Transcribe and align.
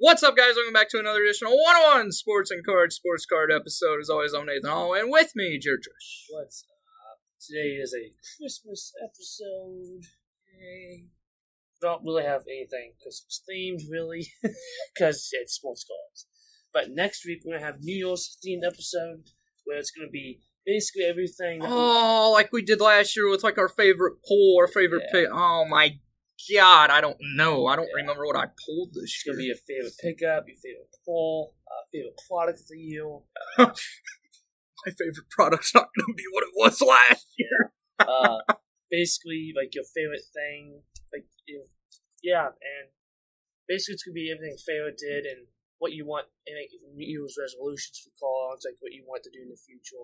What's 0.00 0.22
up, 0.22 0.36
guys? 0.36 0.54
Welcome 0.54 0.72
back 0.74 0.88
to 0.90 0.98
another 1.00 1.22
edition 1.22 1.48
of 1.48 1.54
101 1.54 2.12
Sports 2.12 2.50
and 2.50 2.64
Cards 2.64 2.94
Sports 2.96 3.26
Card 3.26 3.50
episode. 3.52 4.00
As 4.00 4.08
always, 4.08 4.32
I'm 4.32 4.46
Nathan 4.46 4.70
Hall, 4.70 4.94
and 4.94 5.10
with 5.10 5.32
me, 5.34 5.58
Jared 5.58 5.80
Trish. 5.80 6.26
What's 6.30 6.64
up? 6.64 7.18
Today 7.44 7.74
is 7.82 7.92
a 7.94 8.12
Christmas 8.38 8.92
episode. 9.02 10.04
Yay. 10.60 11.06
Don't 11.80 12.04
really 12.04 12.24
have 12.24 12.42
anything 12.48 12.92
Christmas 13.02 13.42
themed, 13.48 13.80
really, 13.90 14.26
because 14.94 15.28
it's 15.32 15.54
sports 15.54 15.84
cards. 15.84 16.26
But 16.72 16.90
next 16.90 17.24
week, 17.26 17.40
we're 17.44 17.52
going 17.54 17.60
to 17.62 17.66
have 17.66 17.82
New 17.82 17.96
Year's 18.06 18.36
themed 18.44 18.66
episode 18.66 19.24
where 19.64 19.78
it's 19.78 19.90
going 19.90 20.06
to 20.06 20.12
be 20.12 20.40
basically 20.64 21.04
everything. 21.04 21.60
Oh, 21.64 22.30
like 22.32 22.52
we 22.52 22.62
did 22.62 22.80
last 22.80 23.16
year 23.16 23.28
with 23.30 23.42
like 23.42 23.58
our 23.58 23.68
favorite 23.68 24.14
pull, 24.26 24.56
our 24.60 24.68
favorite 24.68 25.02
Yeah. 25.06 25.20
pick. 25.22 25.28
Oh 25.32 25.64
my 25.68 25.98
god, 26.52 26.90
I 26.90 27.00
don't 27.00 27.16
know. 27.36 27.66
I 27.66 27.76
don't 27.76 27.86
Yeah. 27.88 28.00
remember 28.02 28.26
what 28.26 28.36
I 28.36 28.46
pulled 28.66 28.94
this 28.94 29.04
it's 29.04 29.26
year. 29.26 29.34
going 29.34 29.38
to 29.38 29.42
be 29.42 29.46
your 29.52 29.56
favorite 29.68 29.98
pickup, 30.00 30.44
your 30.48 30.56
favorite 30.56 30.90
pull, 31.04 31.54
uh, 31.66 31.84
favorite 31.92 32.18
product 32.28 32.60
of 32.60 32.68
the 32.68 32.78
year. 32.78 33.08
my 33.58 34.92
favorite 34.94 35.28
product's 35.30 35.74
not 35.74 35.88
going 35.96 36.12
to 36.12 36.16
be 36.16 36.24
what 36.32 36.44
it 36.44 36.54
was 36.56 36.80
last 36.80 37.26
year. 37.36 37.72
uh, 38.00 38.38
basically 38.90 39.52
like 39.56 39.74
your 39.74 39.84
favorite 39.94 40.24
thing, 40.32 40.82
like 41.12 41.26
you, 41.46 41.64
yeah, 42.22 42.46
and 42.46 42.88
basically 43.66 43.94
it's 43.94 44.02
gonna 44.04 44.14
be 44.14 44.30
everything 44.32 44.56
favorite 44.64 44.96
did 44.98 45.26
and 45.26 45.46
what 45.78 45.92
you 45.92 46.06
want 46.06 46.26
and 46.46 46.56
like 46.58 46.70
New 46.94 47.06
Year's 47.06 47.36
resolutions 47.38 48.00
for 48.02 48.10
cards, 48.18 48.64
like 48.66 48.78
what 48.80 48.92
you 48.92 49.04
want 49.06 49.22
to 49.24 49.30
do 49.30 49.42
in 49.42 49.50
the 49.50 49.60
future, 49.60 50.02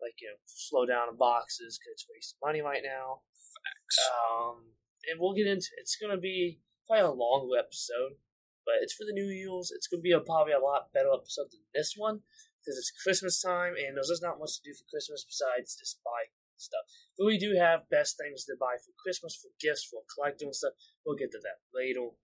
like 0.00 0.14
you 0.20 0.28
know, 0.28 0.38
slow 0.46 0.84
down 0.86 1.08
in 1.08 1.16
boxes 1.16 1.76
because 1.80 1.92
it's 2.00 2.06
wasting 2.08 2.40
money 2.44 2.60
right 2.62 2.84
now. 2.84 3.20
Facts. 3.36 3.98
Um, 4.08 4.56
and 5.10 5.18
we'll 5.20 5.34
get 5.34 5.46
into 5.46 5.68
it's 5.78 5.96
gonna 5.96 6.20
be 6.20 6.60
probably 6.86 7.04
a 7.04 7.10
long 7.10 7.50
episode, 7.58 8.18
but 8.64 8.82
it's 8.82 8.94
for 8.94 9.04
the 9.04 9.16
New 9.16 9.28
Year's. 9.28 9.72
It's 9.74 9.86
gonna 9.86 10.02
be 10.02 10.12
a, 10.12 10.20
probably 10.20 10.52
a 10.52 10.62
lot 10.62 10.92
better 10.92 11.12
episode 11.12 11.50
than 11.50 11.62
this 11.74 11.94
one 11.96 12.20
because 12.60 12.78
it's 12.78 12.92
Christmas 13.02 13.42
time 13.42 13.74
and 13.74 13.96
there's 13.96 14.08
just 14.08 14.22
not 14.22 14.38
much 14.38 14.58
to 14.58 14.62
do 14.62 14.74
for 14.74 14.86
Christmas 14.86 15.26
besides 15.26 15.74
just 15.74 15.98
buy 16.04 16.30
stuff. 16.56 16.86
But 17.18 17.26
we 17.26 17.38
do 17.38 17.58
have 17.58 17.90
best 17.90 18.16
things 18.16 18.44
to 18.46 18.54
buy 18.58 18.78
for 18.78 18.94
Christmas, 19.02 19.34
for 19.34 19.50
gifts, 19.58 19.84
for 19.84 20.06
collecting 20.14 20.52
stuff. 20.52 20.78
We'll 21.04 21.18
get 21.18 21.32
to 21.32 21.42
that 21.42 21.58
later. 21.74 22.14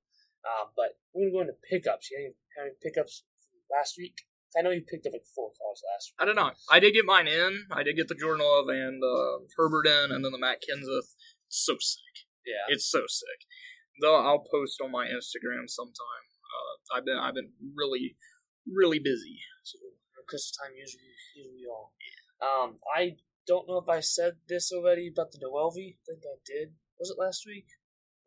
Um, 0.47 0.71
but 0.77 0.99
we're 1.13 1.31
gonna 1.31 1.35
go 1.35 1.41
into 1.51 1.59
pickups. 1.69 2.11
You 2.11 2.33
have 2.57 2.67
any, 2.67 2.75
pickups 2.83 3.25
last 3.67 3.99
week? 3.99 4.23
I 4.57 4.63
know 4.63 4.71
you 4.71 4.81
picked 4.81 5.07
up 5.07 5.13
like 5.13 5.27
four 5.27 5.51
cards 5.61 5.83
last 5.85 6.13
week. 6.15 6.23
I 6.23 6.25
don't 6.25 6.37
know. 6.37 6.53
I 6.71 6.81
did 6.81 6.95
get 6.95 7.05
mine 7.05 7.29
in. 7.29 7.67
I 7.71 7.83
did 7.83 7.97
get 7.97 8.09
the 8.09 8.15
Jordan 8.15 8.47
Love 8.47 8.69
and 8.69 9.03
uh, 9.03 9.45
Herbert 9.57 9.87
in, 9.87 10.13
and 10.13 10.25
then 10.25 10.33
the 10.33 10.39
Matt 10.39 10.63
Kenseth. 10.63 11.15
So 11.49 11.77
sick. 11.81 12.28
Yeah. 12.47 12.75
It's 12.75 12.91
so 12.91 13.03
sick. 13.09 13.47
Though 14.01 14.17
I'll 14.17 14.45
post 14.51 14.81
on 14.83 14.91
my 14.91 15.07
Instagram 15.07 15.69
sometime. 15.69 16.25
Uh, 16.49 16.97
I've 16.97 17.05
been 17.05 17.19
I've 17.19 17.35
been 17.35 17.53
really 17.75 18.17
really 18.67 18.99
busy. 18.99 19.39
So 19.65 19.79
Christmas 20.29 20.53
time 20.53 20.77
usually 20.77 21.03
usually 21.35 21.65
all. 21.69 21.93
Um, 22.41 22.79
I 22.95 23.17
don't 23.47 23.67
know 23.67 23.79
if 23.79 23.89
I 23.89 24.01
said 24.01 24.35
this 24.49 24.71
already 24.73 25.09
about 25.09 25.33
the 25.33 25.39
Noelvi. 25.39 25.97
I 25.97 26.01
think 26.07 26.23
I 26.25 26.39
did. 26.47 26.75
Was 26.99 27.11
it 27.11 27.21
last 27.21 27.45
week? 27.47 27.67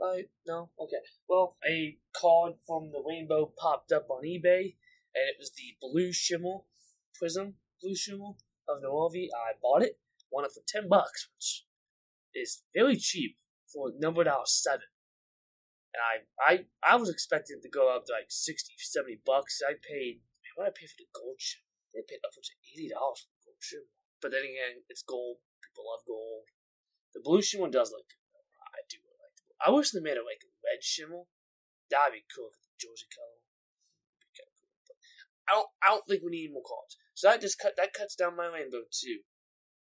I 0.01 0.23
no. 0.47 0.71
Okay. 0.79 0.97
Well, 1.29 1.57
a 1.67 1.97
card 2.15 2.53
from 2.65 2.91
the 2.91 3.03
rainbow 3.07 3.53
popped 3.57 3.91
up 3.91 4.07
on 4.09 4.23
eBay, 4.23 4.75
and 5.13 5.25
it 5.29 5.37
was 5.39 5.51
the 5.55 5.77
blue 5.79 6.11
shimmer 6.11 6.65
prism, 7.13 7.55
blue 7.81 7.95
shimmer 7.95 8.33
of 8.67 8.81
Noelvi. 8.83 9.27
I 9.33 9.53
bought 9.61 9.83
it, 9.83 9.99
won 10.31 10.45
it 10.45 10.51
for 10.51 10.63
ten 10.67 10.89
bucks, 10.89 11.29
which 11.35 11.65
is 12.33 12.63
very 12.73 12.97
cheap 12.97 13.37
for 13.73 13.91
number 13.97 14.27
out 14.27 14.47
seven. 14.47 14.87
And 15.91 15.99
I, 15.99 16.15
I, 16.39 16.53
I 16.83 16.95
was 16.95 17.09
expecting 17.09 17.59
it 17.59 17.63
to 17.63 17.69
go 17.69 17.91
up 17.93 18.05
to 18.07 18.13
like 18.13 18.31
60, 18.31 18.73
70 18.77 19.19
bucks. 19.25 19.59
I 19.59 19.75
paid, 19.75 20.23
man, 20.43 20.51
what 20.55 20.63
did 20.65 20.71
I 20.71 20.79
pay 20.79 20.87
for 20.87 20.99
the 20.99 21.11
gold 21.11 21.39
shimmer? 21.39 21.71
They 21.91 22.03
paid 22.07 22.23
upwards 22.23 22.47
of 22.47 22.59
eighty 22.71 22.87
dollars 22.87 23.27
for 23.27 23.31
the 23.35 23.43
gold 23.43 23.59
shimmer. 23.59 23.91
But 24.23 24.31
then 24.31 24.47
again, 24.47 24.87
it's 24.87 25.03
gold. 25.03 25.43
People 25.59 25.91
love 25.91 26.07
gold. 26.07 26.47
The 27.11 27.19
blue 27.19 27.43
shimmer 27.43 27.67
does 27.67 27.91
look 27.91 28.07
good. 28.07 28.23
I 28.63 28.79
do 28.87 29.03
really 29.03 29.19
like 29.19 29.35
the 29.35 29.43
blue. 29.43 29.59
I 29.59 29.69
wish 29.75 29.91
they 29.91 29.99
made 29.99 30.15
it 30.15 30.23
like 30.23 30.47
a 30.47 30.51
red 30.63 30.79
shimmer. 30.79 31.27
That'd 31.91 32.15
be 32.15 32.23
cool. 32.31 32.55
The 32.55 32.79
Jersey 32.79 33.11
color. 33.11 33.43
Be 34.23 34.31
kinda 34.31 34.55
cool. 34.55 34.71
But 34.87 34.97
I 35.47 35.51
don't. 35.59 35.71
I 35.83 35.87
don't 35.91 36.07
think 36.07 36.23
we 36.23 36.31
need 36.31 36.55
more 36.55 36.63
cards. 36.63 36.95
So 37.11 37.27
that 37.27 37.43
just 37.43 37.59
cut. 37.59 37.75
That 37.75 37.91
cuts 37.91 38.15
down 38.15 38.39
my 38.39 38.47
rainbow 38.47 38.87
too. 38.87 39.27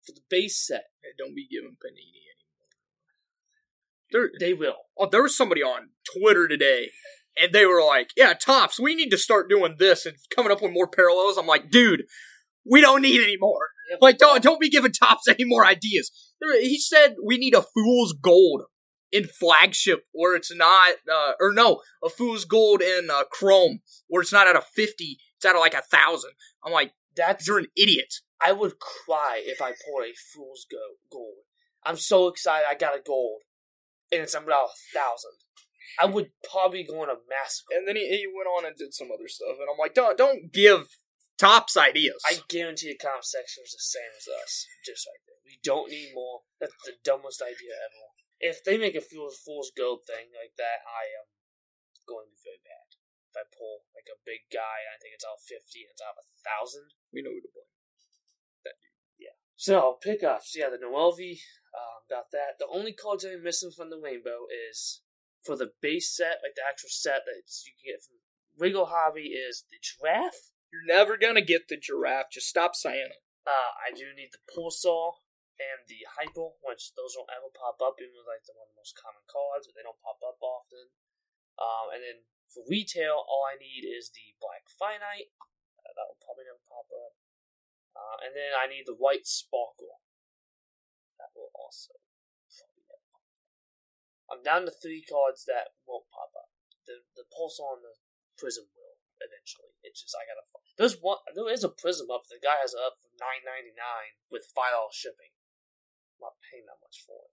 For 0.06 0.14
the 0.14 0.22
base 0.30 0.62
set, 0.62 0.94
hey, 1.02 1.18
don't 1.18 1.34
be 1.34 1.50
giving 1.50 1.74
Panini 1.82 2.22
anymore. 2.22 2.45
There, 4.12 4.30
they 4.38 4.54
will. 4.54 4.76
oh, 4.98 5.08
there 5.10 5.22
was 5.22 5.36
somebody 5.36 5.62
on 5.62 5.90
Twitter 6.16 6.46
today, 6.48 6.90
and 7.40 7.52
they 7.52 7.66
were 7.66 7.82
like, 7.84 8.10
"Yeah, 8.16 8.34
Topps, 8.34 8.78
we 8.78 8.94
need 8.94 9.10
to 9.10 9.18
start 9.18 9.48
doing 9.50 9.76
this 9.78 10.06
and 10.06 10.16
coming 10.34 10.52
up 10.52 10.62
with 10.62 10.72
more 10.72 10.86
parallels." 10.88 11.36
I'm 11.36 11.46
like, 11.46 11.70
dude, 11.70 12.04
we 12.64 12.80
don't 12.80 13.02
need 13.02 13.22
any 13.22 13.36
more. 13.38 13.68
Like, 14.00 14.18
don't 14.18 14.42
don't 14.42 14.60
be 14.60 14.68
giving 14.68 14.92
Topps 14.92 15.26
any 15.28 15.44
more 15.44 15.64
ideas. 15.66 16.10
He 16.60 16.78
said 16.78 17.16
we 17.24 17.38
need 17.38 17.54
a 17.54 17.62
fool's 17.62 18.12
gold 18.12 18.62
in 19.12 19.24
flagship 19.24 20.04
where 20.12 20.34
it's 20.34 20.54
not, 20.54 20.94
uh, 21.10 21.32
or 21.40 21.52
no, 21.52 21.80
a 22.04 22.08
fool's 22.08 22.44
gold 22.44 22.82
in 22.82 23.08
uh, 23.10 23.22
Chrome 23.30 23.80
where 24.08 24.22
it's 24.22 24.32
not 24.32 24.48
at 24.48 24.56
a 24.56 24.60
fifty, 24.60 25.18
it's 25.36 25.44
at 25.44 25.52
like 25.52 25.74
a 25.74 25.82
thousand. 25.82 26.32
I'm 26.64 26.72
like, 26.72 26.92
That's. 27.16 27.46
you're 27.46 27.58
an 27.58 27.68
idiot. 27.76 28.14
I 28.44 28.52
would 28.52 28.78
cry 28.78 29.40
if 29.44 29.62
I 29.62 29.68
pulled 29.70 30.04
a 30.04 30.12
fool's 30.34 30.66
go 30.70 30.76
gold. 31.10 31.44
I'm 31.84 31.96
so 31.96 32.26
excited. 32.28 32.66
I 32.68 32.74
got 32.74 32.96
a 32.96 33.00
gold, 33.00 33.42
and 34.12 34.22
it's 34.22 34.34
about 34.34 34.70
a 34.70 34.98
thousand. 34.98 35.36
I 36.00 36.06
would 36.06 36.30
probably 36.50 36.84
go 36.84 37.02
on 37.02 37.08
a 37.08 37.22
massacre. 37.24 37.72
And 37.72 37.88
then 37.88 37.96
he, 37.96 38.04
he 38.04 38.26
went 38.28 38.50
on 38.50 38.66
and 38.66 38.76
did 38.76 38.92
some 38.92 39.08
other 39.08 39.28
stuff, 39.28 39.56
and 39.58 39.68
I'm 39.70 39.78
like, 39.78 39.94
don't 39.94 40.18
don't 40.18 40.52
give 40.52 40.88
Topps 41.36 41.76
ideas. 41.76 42.16
I 42.24 42.40
guarantee 42.48 42.88
the 42.88 42.96
comment 42.96 43.28
section 43.28 43.60
is 43.60 43.76
the 43.76 43.84
same 43.84 44.12
as 44.16 44.24
us. 44.40 44.64
Just 44.80 45.04
like 45.04 45.20
that. 45.28 45.44
We 45.44 45.60
don't 45.60 45.92
need 45.92 46.16
more. 46.16 46.48
That's 46.56 46.72
the 46.88 46.96
dumbest 47.04 47.44
idea 47.44 47.76
ever. 47.76 48.04
If 48.40 48.64
they 48.64 48.80
make 48.80 48.96
a 48.96 49.04
fool's, 49.04 49.36
fool's 49.44 49.68
gold 49.76 50.08
thing 50.08 50.32
like 50.32 50.56
that, 50.56 50.80
I 50.88 51.04
am 51.20 51.28
going 52.08 52.28
to 52.28 52.32
be 52.32 52.40
very 52.40 52.64
bad. 52.64 52.88
If 53.28 53.36
I 53.36 53.44
pull 53.52 53.84
like 53.92 54.08
a 54.08 54.24
big 54.24 54.48
guy 54.48 54.80
and 54.88 54.96
I 54.96 55.00
think 55.00 55.12
it's 55.12 55.28
out 55.28 55.44
50 55.44 55.60
and 55.84 55.92
it's 55.92 56.00
out 56.00 56.16
a 56.16 56.24
thousand. 56.40 56.96
we 57.12 57.20
know 57.20 57.36
who 57.36 57.44
to. 57.44 57.55
So, 59.56 59.96
pickups. 60.02 60.52
Yeah, 60.54 60.68
the 60.68 60.76
Noelvi. 60.76 61.40
Um, 61.72 62.04
got 62.08 62.30
that. 62.32 62.60
The 62.60 62.68
only 62.68 62.92
cards 62.92 63.24
I'm 63.24 63.42
missing 63.42 63.72
from 63.72 63.90
the 63.90 64.00
rainbow 64.00 64.44
is 64.48 65.00
for 65.44 65.56
the 65.56 65.72
base 65.80 66.12
set, 66.12 66.44
like 66.44 66.56
the 66.56 66.64
actual 66.66 66.92
set 66.92 67.24
that 67.24 67.44
you 67.64 67.72
can 67.72 67.96
get 67.96 68.04
from 68.04 68.20
Regal 68.56 68.88
Hobby, 68.88 69.32
is 69.32 69.64
the 69.68 69.80
giraffe. 69.80 70.52
You're 70.72 70.84
never 70.84 71.16
gonna 71.16 71.44
get 71.44 71.68
the 71.68 71.80
giraffe. 71.80 72.32
Just 72.32 72.48
stop 72.48 72.74
saying 72.74 73.12
it. 73.12 73.22
Uh, 73.46 73.72
I 73.78 73.94
do 73.94 74.10
need 74.12 74.34
the 74.34 74.42
Pulsar 74.50 75.22
and 75.56 75.86
the 75.88 76.04
Hyper, 76.18 76.52
which 76.66 76.92
those 76.98 77.16
don't 77.16 77.30
ever 77.32 77.48
pop 77.52 77.80
up, 77.80 77.96
even 78.02 78.12
though 78.12 78.28
like 78.28 78.44
they're 78.44 78.58
one 78.58 78.68
of 78.68 78.76
the 78.76 78.82
most 78.82 78.98
common 78.98 79.24
cards, 79.24 79.68
but 79.68 79.78
they 79.78 79.86
don't 79.86 80.00
pop 80.04 80.20
up 80.20 80.36
often. 80.42 80.92
Um, 81.56 81.96
and 81.96 82.02
then 82.04 82.18
for 82.52 82.66
retail, 82.68 83.24
all 83.24 83.48
I 83.48 83.56
need 83.56 83.88
is 83.88 84.12
the 84.12 84.36
Black 84.36 84.68
Finite. 84.68 85.32
Uh, 85.80 85.92
that 85.96 86.06
will 86.10 86.20
probably 86.20 86.44
never 86.44 86.60
pop 86.68 86.90
up. 86.92 87.16
Uh, 87.96 88.16
and 88.28 88.36
then 88.36 88.52
I 88.52 88.68
need 88.68 88.84
the 88.84 88.94
White 88.98 89.24
Sparkle. 89.24 90.04
That 91.16 91.32
will 91.32 91.48
also 91.56 91.96
probably 92.52 92.84
never 92.84 93.00
pop. 93.08 93.24
I'm 94.28 94.42
down 94.44 94.68
to 94.68 94.74
three 94.74 95.00
cards 95.00 95.48
that 95.48 95.72
won't 95.88 96.04
pop 96.12 96.28
up. 96.36 96.52
The 96.84 97.00
the 97.16 97.24
Pulsar 97.32 97.80
and 97.80 97.88
the 97.88 97.96
Prism 98.36 98.68
will 98.76 99.00
eventually. 99.16 99.72
It's 99.80 100.04
just 100.04 100.12
I 100.12 100.28
gotta. 100.28 100.44
fi- 100.44 100.76
There's 100.76 101.00
one. 101.00 101.24
There 101.32 101.48
is 101.48 101.64
a 101.64 101.72
Prism 101.72 102.12
up. 102.12 102.28
The 102.28 102.36
guy 102.36 102.60
has 102.60 102.76
it 102.76 102.84
up 102.84 103.00
for 103.00 103.08
nine 103.16 103.40
ninety 103.48 103.72
nine 103.72 104.20
with 104.28 104.44
five 104.52 104.76
dollars 104.76 104.92
shipping. 104.94 105.32
I'm 106.20 106.28
not 106.28 106.36
paying 106.52 106.68
that 106.68 106.84
much 106.84 107.00
for 107.00 107.16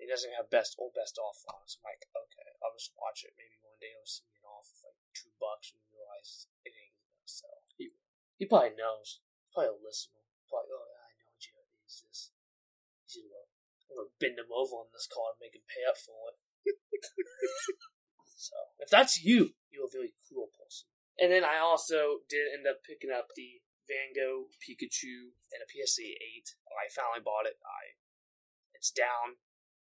He 0.00 0.08
doesn't 0.08 0.32
have 0.34 0.48
best 0.50 0.74
or 0.80 0.88
best 0.96 1.20
off 1.20 1.44
on. 1.52 1.62
So 1.68 1.78
I'm 1.84 1.92
like, 1.92 2.08
okay, 2.10 2.56
I'll 2.64 2.74
just 2.74 2.96
watch 2.96 3.22
it. 3.22 3.36
Maybe 3.38 3.60
one 3.62 3.76
day 3.78 3.92
he'll 3.94 4.08
send 4.08 4.32
me 4.32 4.40
an 4.40 4.48
off 4.48 4.66
for 4.80 4.88
like 4.90 4.98
two 5.14 5.30
bucks 5.38 5.76
and 5.76 5.84
realize 5.92 6.48
it 6.66 6.72
ain't 6.74 6.96
gonna 6.98 7.28
sell. 7.28 7.62
He, 7.78 7.92
he 8.40 8.48
probably 8.48 8.74
knows. 8.74 9.22
Probably 9.52 9.76
a 9.76 9.84
listener. 9.84 10.24
Probably, 10.48 10.72
oh 10.72 10.88
yeah, 10.88 11.04
I 11.04 11.12
know 11.20 11.36
Jared 11.36 11.68
needs 11.76 12.00
this. 12.08 12.32
He's 13.04 13.20
gonna, 13.20 13.44
I'm 13.92 13.94
gonna 14.00 14.16
bend 14.16 14.40
him 14.40 14.48
over 14.48 14.80
on 14.80 14.88
this 14.96 15.08
card 15.08 15.36
and 15.36 15.44
make 15.44 15.52
him 15.52 15.68
pay 15.68 15.84
up 15.84 16.00
for 16.00 16.32
it. 16.32 16.36
so 18.32 18.56
if 18.80 18.88
that's 18.88 19.20
you, 19.20 19.56
you're 19.68 19.88
a 19.88 19.92
very 19.92 20.16
cruel 20.24 20.48
person. 20.56 20.88
And 21.20 21.28
then 21.28 21.44
I 21.44 21.60
also 21.60 22.24
did 22.26 22.48
end 22.48 22.64
up 22.64 22.80
picking 22.80 23.12
up 23.12 23.36
the 23.36 23.60
Van 23.84 24.16
Gogh 24.16 24.48
Pikachu 24.56 25.36
and 25.52 25.60
a 25.60 25.68
PSA 25.68 26.08
8. 26.08 26.56
I 26.72 26.88
finally 26.88 27.20
bought 27.20 27.44
it. 27.44 27.60
I 27.60 27.98
It's 28.72 28.90
down. 28.90 29.36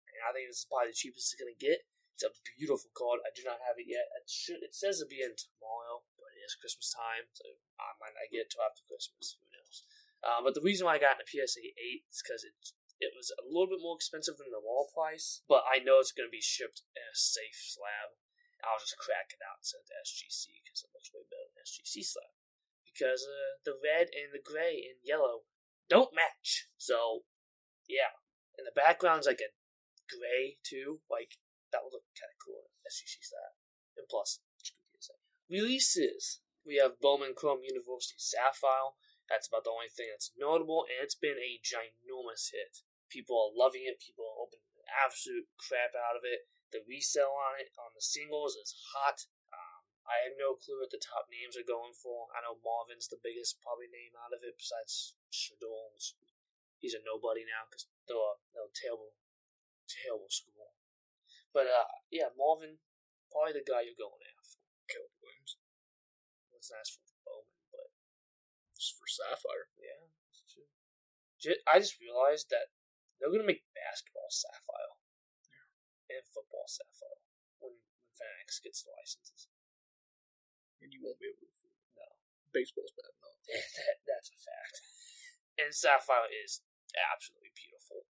And 0.09 0.21
I 0.25 0.33
think 0.33 0.50
this 0.50 0.65
is 0.65 0.69
probably 0.69 0.94
the 0.94 0.97
cheapest 0.97 1.38
it's 1.38 1.53
to 1.53 1.57
get. 1.57 1.85
It's 2.13 2.25
a 2.25 2.33
beautiful 2.57 2.94
card. 2.94 3.25
I 3.25 3.33
do 3.33 3.42
not 3.42 3.65
have 3.65 3.81
it 3.81 3.89
yet. 3.89 4.06
It 4.13 4.30
should. 4.30 4.62
It 4.62 4.77
says 4.77 5.01
it'll 5.01 5.10
be 5.10 5.25
in 5.25 5.33
tomorrow, 5.33 6.06
but 6.13 6.30
it 6.38 6.45
is 6.45 6.57
Christmas 6.57 6.94
time, 6.94 7.25
so 7.33 7.57
I 7.81 7.98
might 7.98 8.13
not 8.13 8.30
get 8.30 8.45
it 8.45 8.54
till 8.54 8.62
after 8.62 8.86
Christmas. 8.86 9.33
Who 9.33 9.50
knows? 9.50 9.77
Um, 10.24 10.39
but 10.45 10.54
the 10.54 10.63
reason 10.63 10.86
why 10.86 10.95
I 10.95 11.04
got 11.04 11.19
a 11.19 11.27
PSA 11.27 11.60
8 11.60 12.06
is 12.07 12.21
because 12.21 12.45
it 12.45 12.56
it 13.04 13.12
was 13.18 13.33
a 13.36 13.44
little 13.44 13.68
bit 13.68 13.83
more 13.83 14.00
expensive 14.00 14.39
than 14.39 14.54
the 14.54 14.63
wall 14.63 14.88
price, 14.94 15.44
but 15.51 15.68
I 15.68 15.83
know 15.83 16.00
it's 16.00 16.15
going 16.15 16.30
to 16.30 16.33
be 16.33 16.44
shipped 16.44 16.88
in 16.95 17.04
a 17.04 17.18
safe 17.18 17.60
slab. 17.60 18.15
I'll 18.63 18.80
just 18.80 18.95
crack 18.95 19.36
it 19.36 19.44
out 19.44 19.60
and 19.60 19.68
send 19.68 19.83
to 19.92 20.00
SGC 20.07 20.63
because 20.63 20.88
it 20.88 20.94
looks 20.95 21.12
way 21.12 21.27
better 21.27 21.51
than 21.51 21.68
SGC 21.68 22.00
slab. 22.00 22.31
Because 22.88 23.27
uh, 23.27 23.60
the 23.68 23.75
red 23.75 24.07
and 24.15 24.31
the 24.31 24.39
gray 24.39 24.88
and 24.88 25.04
yellow 25.04 25.44
don't 25.92 26.15
match. 26.15 26.71
So, 26.80 27.27
yeah. 27.92 28.15
And 28.56 28.63
the 28.63 28.75
background's 28.75 29.27
like 29.27 29.44
a 29.44 29.51
gray 30.07 30.63
too. 30.63 31.04
Like, 31.12 31.36
that 31.73 31.81
would 31.81 31.91
look 31.91 32.05
kind 32.13 32.29
of 32.29 32.39
cool 32.39 32.69
in 32.69 32.85
SGC 32.85 33.19
slab. 33.25 33.57
And 33.97 34.05
plus, 34.05 34.39
releases. 35.49 36.39
We 36.63 36.79
have 36.79 37.01
Bowman 37.03 37.35
Chrome 37.35 37.61
University 37.61 38.15
Sapphire. 38.17 38.95
That's 39.27 39.47
about 39.51 39.67
the 39.67 39.75
only 39.75 39.91
thing 39.91 40.11
that's 40.11 40.31
notable, 40.35 40.87
and 40.87 41.03
it's 41.03 41.17
been 41.17 41.39
a 41.39 41.59
ginormous 41.59 42.51
hit. 42.51 42.83
People 43.07 43.39
are 43.39 43.55
loving 43.55 43.83
it. 43.87 43.99
People 43.99 44.27
are 44.27 44.41
opening 44.41 44.67
the 44.75 44.87
absolute 44.89 45.47
crap 45.59 45.95
out 45.95 46.15
of 46.15 46.23
it. 46.23 46.47
The 46.71 46.83
resale 46.83 47.31
on 47.31 47.61
it 47.61 47.71
on 47.77 47.93
the 47.93 48.03
singles 48.03 48.57
is 48.57 48.73
hot. 48.95 49.29
Um, 49.53 49.85
I 50.09 50.25
have 50.27 50.35
no 50.35 50.57
clue 50.57 50.81
what 50.81 50.91
the 50.91 50.99
top 50.99 51.29
names 51.29 51.55
are 51.55 51.67
going 51.67 51.93
for. 51.95 52.33
I 52.33 52.43
know 52.43 52.59
Marvin's 52.59 53.07
the 53.07 53.21
biggest 53.21 53.61
probably 53.61 53.87
name 53.87 54.17
out 54.17 54.33
of 54.33 54.41
it 54.41 54.57
besides 54.57 55.15
Shedeur. 55.29 55.93
He's 56.81 56.97
a 56.97 57.01
nobody 57.05 57.47
now 57.47 57.69
because 57.69 57.87
they're 58.09 58.37
they're 58.51 58.67
a 58.67 58.75
terrible, 58.75 59.15
terrible 59.87 60.27
school. 60.27 60.75
But 61.53 61.69
uh, 61.69 61.85
yeah, 62.09 62.33
Marvin, 62.33 62.81
probably 63.29 63.53
the 63.53 63.65
guy 63.65 63.85
you're 63.85 63.97
going 63.97 64.19
after. 64.25 64.57
Caleb 64.89 65.13
Williams. 65.21 65.55
Let's 66.50 66.73
ask 66.73 66.97
for 66.97 67.05
Bowman, 67.23 67.61
but 67.69 67.89
Just 68.73 68.97
for 68.97 69.07
Sapphire. 69.07 69.69
yeah, 69.77 70.09
that's 70.27 70.44
true. 70.50 70.67
I 71.69 71.77
just 71.77 72.01
realized 72.01 72.50
that 72.50 72.73
they're 73.21 73.31
gonna 73.31 73.47
make 73.47 73.63
basketball 73.77 74.27
sapphire 74.33 74.97
and 76.09 76.25
football 76.25 76.65
sapphire 76.67 77.21
when 77.61 77.77
when 77.77 78.11
Fanatics 78.17 78.61
gets 78.61 78.83
the 78.83 78.91
licenses. 78.94 79.50
And 80.81 80.91
you 80.91 81.00
won't 81.01 81.17
be 81.21 81.31
able 81.31 81.41
to 81.41 81.50
afford 81.50 81.79
it. 81.79 81.89
No. 81.95 82.07
Baseball's 82.51 82.94
bad 82.94 83.13
enough. 83.13 83.39
that, 83.77 83.95
that's 84.03 84.29
a 84.29 84.38
fact. 84.38 84.75
And 85.57 85.71
sapphire 85.73 86.27
is 86.29 86.61
absolutely 86.95 87.55
beautiful. 87.55 88.05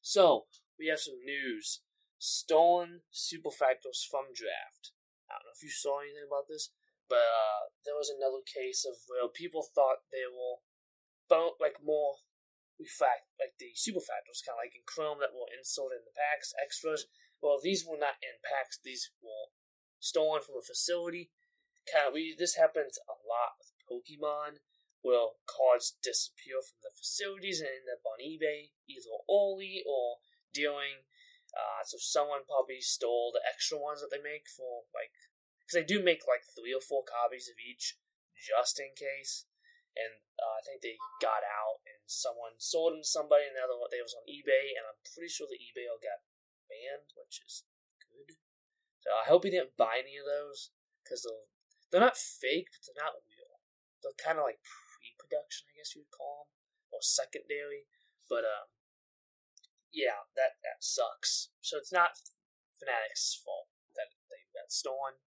So 0.00 0.48
we 0.78 0.88
have 0.88 1.02
some 1.02 1.18
news: 1.24 1.82
stolen 2.18 3.06
superfractors 3.14 4.02
from 4.04 4.34
draft. 4.34 4.92
I 5.30 5.38
don't 5.38 5.48
know 5.48 5.56
if 5.56 5.62
you 5.62 5.70
saw 5.70 6.02
anything 6.02 6.26
about 6.26 6.50
this, 6.50 6.74
but 7.08 7.24
uh, 7.24 7.72
there 7.86 7.96
was 7.96 8.10
another 8.10 8.42
case 8.44 8.84
of 8.84 8.98
where 9.08 9.30
people 9.30 9.62
thought 9.62 10.04
they 10.10 10.28
were 10.28 10.60
bo- 11.30 11.56
like 11.60 11.80
more 11.80 12.20
refract, 12.76 13.30
like 13.38 13.56
the 13.58 13.72
superfractors, 13.74 14.44
kind 14.44 14.58
of 14.58 14.62
like 14.62 14.74
in 14.74 14.84
Chrome 14.86 15.18
that 15.20 15.34
were 15.34 15.48
inserted 15.50 16.02
in 16.02 16.08
the 16.08 16.16
packs, 16.16 16.52
extras. 16.58 17.06
Well, 17.40 17.62
these 17.62 17.86
were 17.86 18.00
not 18.00 18.18
in 18.20 18.42
packs; 18.42 18.78
these 18.82 19.10
were 19.22 19.54
stolen 20.00 20.42
from 20.42 20.58
a 20.58 20.64
facility. 20.64 21.30
Kind 21.86 22.10
of, 22.10 22.14
we 22.14 22.34
this 22.36 22.56
happens 22.58 22.98
a 23.08 23.14
lot 23.14 23.56
with 23.62 23.72
Pokemon, 23.86 24.60
Will 25.04 25.38
cards 25.46 25.96
disappear 26.02 26.58
from 26.60 26.82
the 26.82 26.90
facilities 26.92 27.60
and 27.60 27.70
end 27.70 27.88
up 27.88 28.02
on 28.04 28.18
eBay, 28.18 28.74
either 28.88 29.14
early 29.30 29.84
or 29.86 30.18
during. 30.52 31.06
Uh, 31.56 31.82
so 31.84 31.96
someone 31.98 32.44
probably 32.44 32.80
stole 32.80 33.32
the 33.32 33.44
extra 33.44 33.80
ones 33.80 34.04
that 34.04 34.12
they 34.12 34.20
make 34.20 34.46
for 34.48 34.84
like, 34.92 35.12
because 35.60 35.80
they 35.80 35.88
do 35.88 36.00
make 36.00 36.28
like 36.28 36.44
three 36.44 36.72
or 36.72 36.84
four 36.84 37.04
copies 37.04 37.48
of 37.48 37.56
each, 37.60 37.96
just 38.36 38.78
in 38.80 38.92
case. 38.94 39.48
And 39.98 40.22
uh, 40.38 40.54
I 40.54 40.62
think 40.62 40.78
they 40.78 40.94
got 41.18 41.42
out 41.42 41.82
and 41.82 41.98
someone 42.06 42.54
sold 42.62 42.94
them 42.94 43.02
to 43.02 43.08
somebody, 43.08 43.50
and 43.50 43.58
the 43.58 43.64
other 43.66 43.74
they 43.90 44.04
was 44.04 44.14
on 44.14 44.28
eBay, 44.30 44.78
and 44.78 44.86
I'm 44.86 45.00
pretty 45.02 45.32
sure 45.32 45.50
the 45.50 45.58
eBay 45.58 45.90
got 45.98 46.22
banned, 46.70 47.10
which 47.18 47.42
is 47.42 47.66
good. 47.98 48.38
So 49.02 49.10
I 49.10 49.26
hope 49.26 49.42
he 49.42 49.50
didn't 49.50 49.74
buy 49.74 49.98
any 49.98 50.14
of 50.20 50.28
those 50.28 50.70
because 51.02 51.26
they're 51.26 51.48
they're 51.90 52.04
not 52.04 52.20
fake, 52.20 52.70
but 52.70 52.84
they're 52.84 53.02
not 53.02 53.18
real. 53.26 53.58
They're 54.04 54.22
kind 54.22 54.38
of 54.38 54.46
like 54.46 54.62
pre-production, 54.62 55.66
I 55.72 55.82
guess 55.82 55.96
you 55.96 56.04
would 56.04 56.14
call 56.14 56.46
them, 56.46 56.52
or 56.94 57.02
secondary. 57.02 57.90
But 58.30 58.46
um, 58.46 58.70
yeah, 59.92 60.28
that 60.36 60.60
that 60.62 60.80
sucks. 60.80 61.50
So 61.60 61.78
it's 61.78 61.92
not 61.92 62.20
Fanatics' 62.78 63.34
fault 63.34 63.68
that 63.96 64.14
they 64.30 64.46
got 64.54 64.70
stolen. 64.70 65.18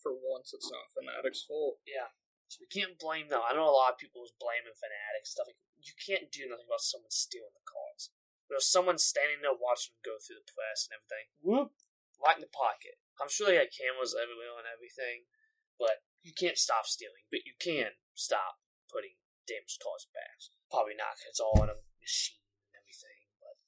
For 0.00 0.16
once, 0.16 0.54
it's 0.56 0.70
not 0.70 0.88
Fanatics' 0.96 1.44
fault. 1.44 1.80
Yeah. 1.84 2.16
So 2.48 2.64
we 2.64 2.72
can't 2.72 2.98
blame 2.98 3.28
them. 3.28 3.44
I 3.44 3.54
know 3.54 3.68
a 3.68 3.70
lot 3.70 3.94
of 3.94 4.02
people 4.02 4.24
was 4.24 4.34
blaming 4.34 4.74
Fanatics 4.74 5.36
stuff. 5.36 5.46
Like, 5.46 5.60
you 5.78 5.94
can't 5.94 6.32
do 6.32 6.48
nothing 6.48 6.66
about 6.66 6.82
someone 6.82 7.12
stealing 7.14 7.54
the 7.54 7.62
cards. 7.62 8.10
There's 8.48 8.66
someone 8.66 8.98
standing 8.98 9.44
there 9.44 9.54
watching 9.54 9.94
them 9.94 10.02
go 10.02 10.18
through 10.18 10.42
the 10.42 10.50
press 10.50 10.90
and 10.90 10.98
everything. 10.98 11.30
Whoop, 11.44 11.70
right 12.18 12.34
in 12.34 12.42
the 12.42 12.50
pocket. 12.50 12.98
I'm 13.22 13.30
sure 13.30 13.46
they 13.46 13.60
had 13.60 13.70
cameras 13.70 14.16
everywhere 14.16 14.58
and 14.58 14.66
everything, 14.66 15.30
but 15.78 16.02
you 16.26 16.34
can't 16.34 16.58
stop 16.58 16.90
stealing. 16.90 17.28
But 17.30 17.46
you 17.46 17.54
can 17.60 17.94
stop 18.18 18.58
putting 18.90 19.20
damaged 19.46 19.78
cards 19.78 20.10
back. 20.10 20.42
Probably 20.72 20.98
not 20.98 21.20
'cause 21.22 21.30
it's 21.30 21.44
all 21.44 21.62
in 21.62 21.70
a 21.70 21.78
machine 22.02 22.39
and 22.39 22.39
everything, 22.39 22.39
but 22.39 22.39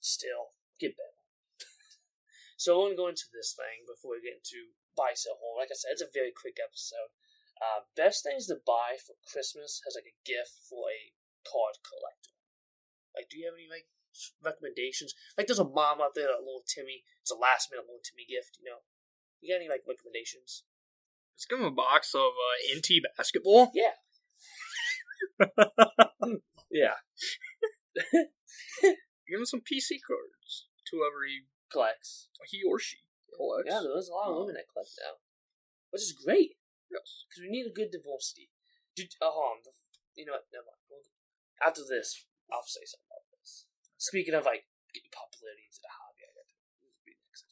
still, 0.02 0.58
get 0.82 0.98
better. 0.98 1.22
so 2.60 2.74
we're 2.74 2.92
going 2.92 2.98
to 2.98 3.02
go 3.02 3.12
into 3.14 3.30
this 3.30 3.54
thing 3.54 3.86
before 3.86 4.18
we 4.18 4.26
get 4.26 4.42
into 4.42 4.74
buy, 4.92 5.16
sell, 5.16 5.40
hold. 5.40 5.62
Like 5.62 5.72
I 5.72 5.78
said, 5.78 5.96
it's 5.96 6.04
a 6.04 6.10
very 6.12 6.34
quick 6.34 6.60
episode. 6.60 7.14
Uh, 7.62 7.86
best 7.94 8.26
things 8.26 8.50
to 8.50 8.58
buy 8.58 8.98
for 8.98 9.14
Christmas 9.22 9.80
as 9.86 9.94
like 9.94 10.10
a 10.10 10.20
gift 10.26 10.66
for 10.66 10.90
a 10.90 11.14
card 11.46 11.78
collector. 11.80 12.34
Like, 13.14 13.30
do 13.30 13.38
you 13.38 13.46
have 13.46 13.56
any 13.56 13.70
like 13.70 13.86
recommendations? 14.42 15.14
Like, 15.38 15.46
there's 15.46 15.62
a 15.62 15.68
mom 15.68 16.02
out 16.02 16.18
there, 16.18 16.26
that 16.26 16.42
little 16.42 16.66
Timmy. 16.66 17.06
It's 17.22 17.30
a 17.30 17.38
last 17.38 17.70
minute 17.70 17.86
little 17.86 18.02
Timmy 18.02 18.26
gift. 18.26 18.58
You 18.58 18.66
know, 18.66 18.82
you 19.40 19.52
got 19.52 19.62
any 19.62 19.70
like 19.70 19.86
recommendations? 19.86 20.64
Let's 21.36 21.46
give 21.46 21.60
him 21.60 21.70
a 21.70 21.74
box 21.74 22.14
of 22.14 22.34
uh, 22.34 22.56
NT 22.76 23.06
basketball. 23.16 23.70
Yeah. 23.72 23.96
yeah. 26.70 26.98
Give 29.32 29.40
him 29.40 29.48
some 29.48 29.64
PC 29.64 29.96
cards. 30.04 30.68
To 30.92 31.00
whoever 31.00 31.24
he, 31.24 31.48
Collects. 31.72 32.28
he 32.52 32.60
or 32.60 32.76
she 32.76 33.00
collects. 33.32 33.72
Yeah, 33.72 33.80
there's 33.80 34.12
a 34.12 34.12
lot 34.12 34.28
of 34.28 34.36
women 34.36 34.60
that 34.60 34.68
collect 34.68 34.92
now, 35.00 35.24
which 35.88 36.04
is 36.04 36.12
great 36.12 36.60
Yes. 36.92 37.24
because 37.24 37.40
we 37.40 37.48
need 37.48 37.64
a 37.64 37.72
good 37.72 37.88
diversity. 37.88 38.52
Did 38.92 39.16
oh, 39.24 39.56
the, 39.64 39.72
you 40.20 40.28
know 40.28 40.36
what? 40.36 40.52
Never 40.52 40.68
mind. 40.68 40.84
Well, 40.92 41.08
after 41.64 41.80
this, 41.80 42.28
I'll 42.52 42.68
say 42.68 42.84
something 42.84 43.08
about 43.08 43.24
this. 43.32 43.64
Speaking 43.96 44.36
of 44.36 44.44
like 44.44 44.68
getting 44.92 45.08
popularity 45.08 45.64
into 45.64 45.80
the 45.80 45.96
hobby, 45.96 46.28
I 46.28 46.30
got 46.36 46.44
to 46.52 46.56
be 47.08 47.16
next. 47.16 47.48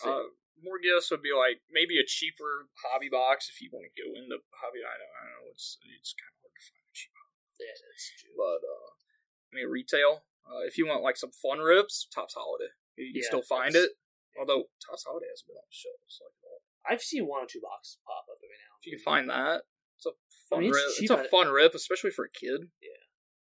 Uh, 0.00 0.32
more 0.64 0.80
gifts 0.80 1.12
would 1.12 1.20
be 1.20 1.36
like 1.36 1.60
maybe 1.68 2.00
a 2.00 2.08
cheaper 2.08 2.72
hobby 2.88 3.12
box 3.12 3.52
if 3.52 3.60
you 3.60 3.68
want 3.68 3.84
to 3.84 3.92
go 3.92 4.16
into 4.16 4.40
hobby. 4.56 4.80
I 4.80 4.96
know, 4.96 5.12
I 5.12 5.24
know 5.28 5.52
it's 5.52 5.76
it's 5.84 6.16
kind 6.16 6.32
of 6.32 6.40
hard 6.40 6.56
to 6.56 6.62
find 6.64 6.88
a 6.88 6.94
cheap 6.96 7.12
yeah, 7.60 7.74
that's 7.74 8.06
true. 8.16 8.32
but 8.38 8.62
uh, 8.64 8.88
I 8.96 9.60
mean 9.60 9.68
retail. 9.68 10.24
Uh, 10.48 10.64
if 10.64 10.78
you 10.80 10.86
want 10.88 11.02
like 11.04 11.16
some 11.20 11.30
fun 11.30 11.58
rips, 11.60 12.08
Topps 12.08 12.32
Holiday, 12.34 12.72
you 12.96 13.12
can 13.12 13.20
Yeah, 13.22 13.28
still 13.28 13.42
find 13.44 13.76
it. 13.76 13.92
Although 14.40 14.72
Topps 14.80 15.04
Holiday 15.04 15.28
hasn't 15.28 15.46
been 15.48 15.60
on 15.60 15.68
the 15.68 15.76
show, 15.76 15.92
so 16.08 16.24
like, 16.24 16.40
well, 16.40 16.60
I've 16.88 17.02
seen 17.04 17.28
one 17.28 17.44
or 17.44 17.48
two 17.50 17.60
boxes 17.60 17.98
pop 18.06 18.24
up 18.32 18.40
every 18.40 18.56
now. 18.56 18.72
if 18.80 18.86
you 18.88 18.96
can 18.96 19.04
find 19.04 19.28
that, 19.28 19.68
it's 20.00 20.06
a 20.08 20.14
fun 20.48 20.60
mean, 20.64 20.70
it's 20.72 20.78
rip. 20.80 20.90
cheap 20.96 21.10
It's 21.12 21.20
a 21.20 21.28
fun 21.28 21.48
rip, 21.52 21.74
especially 21.74 22.10
for 22.16 22.24
a 22.24 22.32
kid. 22.32 22.72
Yeah. 22.80 23.04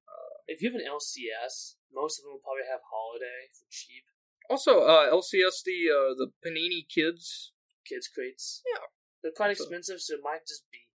Uh, 0.09 0.35
if 0.49 0.61
you 0.63 0.71
have 0.73 0.79
an 0.79 0.87
LCS, 0.87 1.77
most 1.93 2.17
of 2.17 2.25
them 2.25 2.33
will 2.33 2.41
probably 2.45 2.65
have 2.65 2.81
holiday 2.87 3.51
for 3.53 3.67
cheap. 3.69 4.03
Also, 4.49 4.81
uh, 4.87 5.11
LCS 5.11 5.61
the 5.67 5.91
uh, 5.91 6.11
the 6.17 6.31
Panini 6.41 6.87
Kids. 6.87 7.51
Kids 7.85 8.07
crates. 8.09 8.63
Yeah. 8.65 8.87
they're 9.21 9.31
quite 9.35 9.55
So- 9.55 9.63
expensive, 9.63 9.99
so 10.01 10.15
it 10.15 10.23
might 10.23 10.47
just 10.47 10.65
be 10.71 10.87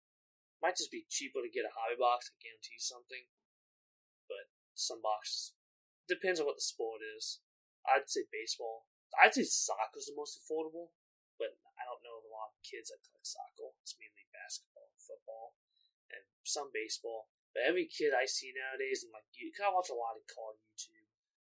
might 0.60 0.76
just 0.76 0.90
be 0.90 1.04
cheaper 1.10 1.42
to 1.42 1.50
get 1.52 1.64
a 1.68 1.72
hobby 1.74 1.98
box 2.00 2.30
that 2.30 2.38
guarantee 2.42 2.78
something. 2.80 3.28
But 4.26 4.48
some 4.74 5.02
boxes 5.02 5.52
depends 6.08 6.38
on 6.40 6.46
what 6.46 6.58
the 6.58 6.64
sport 6.64 7.00
is. 7.16 7.42
I'd 7.86 8.10
say 8.10 8.26
baseball. 8.30 8.86
I'd 9.18 9.34
say 9.34 9.44
soccer's 9.44 10.08
the 10.08 10.16
most 10.16 10.40
affordable, 10.40 10.94
but 11.36 11.58
I 11.76 11.84
don't 11.84 12.00
know 12.00 12.22
of 12.22 12.26
a 12.26 12.32
lot 12.32 12.54
of 12.54 12.64
kids 12.64 12.88
that 12.88 13.04
collect 13.04 13.28
soccer. 13.28 13.76
It's 13.82 13.98
mainly 13.98 14.30
basketball 14.32 14.88
and 14.88 15.02
football, 15.02 15.58
and 16.08 16.24
some 16.46 16.72
baseball. 16.72 17.28
But 17.52 17.68
every 17.68 17.84
kid 17.84 18.16
I 18.16 18.24
see 18.24 18.54
nowadays, 18.56 19.04
and 19.04 19.12
like 19.12 19.28
you, 19.36 19.52
cause 19.52 19.68
I 19.68 19.76
watch 19.76 19.92
a 19.92 19.98
lot 19.98 20.16
of 20.16 20.24
card 20.24 20.56
YouTube 20.64 21.12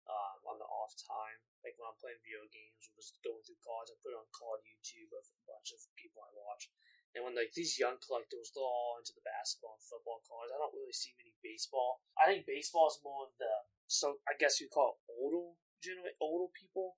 um, 0.09 0.38
on 0.50 0.57
the 0.57 0.65
off 0.65 0.97
time. 0.97 1.45
Like 1.62 1.77
when 1.77 1.88
I'm 1.88 2.01
playing 2.01 2.19
video 2.25 2.43
games 2.50 2.89
or 2.89 2.97
just 2.97 3.21
going 3.21 3.39
through 3.45 3.62
cards, 3.62 3.93
I 3.93 3.95
put 4.01 4.12
it 4.12 4.19
on 4.19 4.27
card 4.33 4.65
YouTube 4.65 5.13
of 5.13 5.23
a 5.23 5.39
bunch 5.47 5.71
of 5.71 5.79
people 5.95 6.25
I 6.25 6.33
watch. 6.33 6.67
And 7.13 7.21
when 7.21 7.38
like 7.38 7.53
these 7.53 7.77
young 7.77 8.01
collectors, 8.01 8.50
they're 8.50 8.65
all 8.65 8.97
into 8.97 9.13
the 9.13 9.21
basketball 9.21 9.77
and 9.77 9.85
football 9.85 10.25
cards. 10.25 10.50
I 10.50 10.57
don't 10.57 10.73
really 10.73 10.97
see 10.97 11.13
many 11.13 11.38
baseball. 11.45 12.01
I 12.17 12.25
think 12.25 12.50
baseball 12.50 12.89
is 12.89 12.97
more 13.05 13.29
of 13.29 13.38
the 13.38 13.53
so 13.87 14.23
I 14.27 14.33
guess 14.39 14.59
you 14.59 14.67
call 14.71 14.97
it 14.97 14.99
older 15.19 15.55
generate 15.83 16.15
older 16.23 16.47
people 16.55 16.95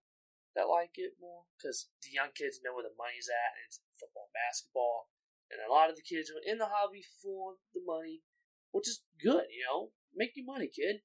that 0.54 0.70
like 0.70 0.96
it 0.96 1.18
more 1.20 1.50
because 1.58 1.90
the 2.06 2.14
young 2.14 2.32
kids 2.32 2.62
know 2.62 2.78
where 2.78 2.86
the 2.86 2.96
money's 2.96 3.28
at 3.28 3.58
and 3.58 3.66
it's 3.68 3.82
football 3.98 4.30
and 4.32 4.38
basketball. 4.38 5.12
And 5.52 5.62
a 5.62 5.70
lot 5.70 5.92
of 5.92 5.98
the 5.98 6.06
kids 6.06 6.32
are 6.32 6.42
in 6.42 6.58
the 6.58 6.72
hobby 6.72 7.06
for 7.22 7.62
the 7.76 7.84
money, 7.84 8.26
which 8.72 8.88
is 8.88 9.04
good. 9.18 9.46
You 9.52 9.66
know, 9.68 9.94
make 10.16 10.34
your 10.34 10.48
money, 10.48 10.72
kid. 10.72 11.04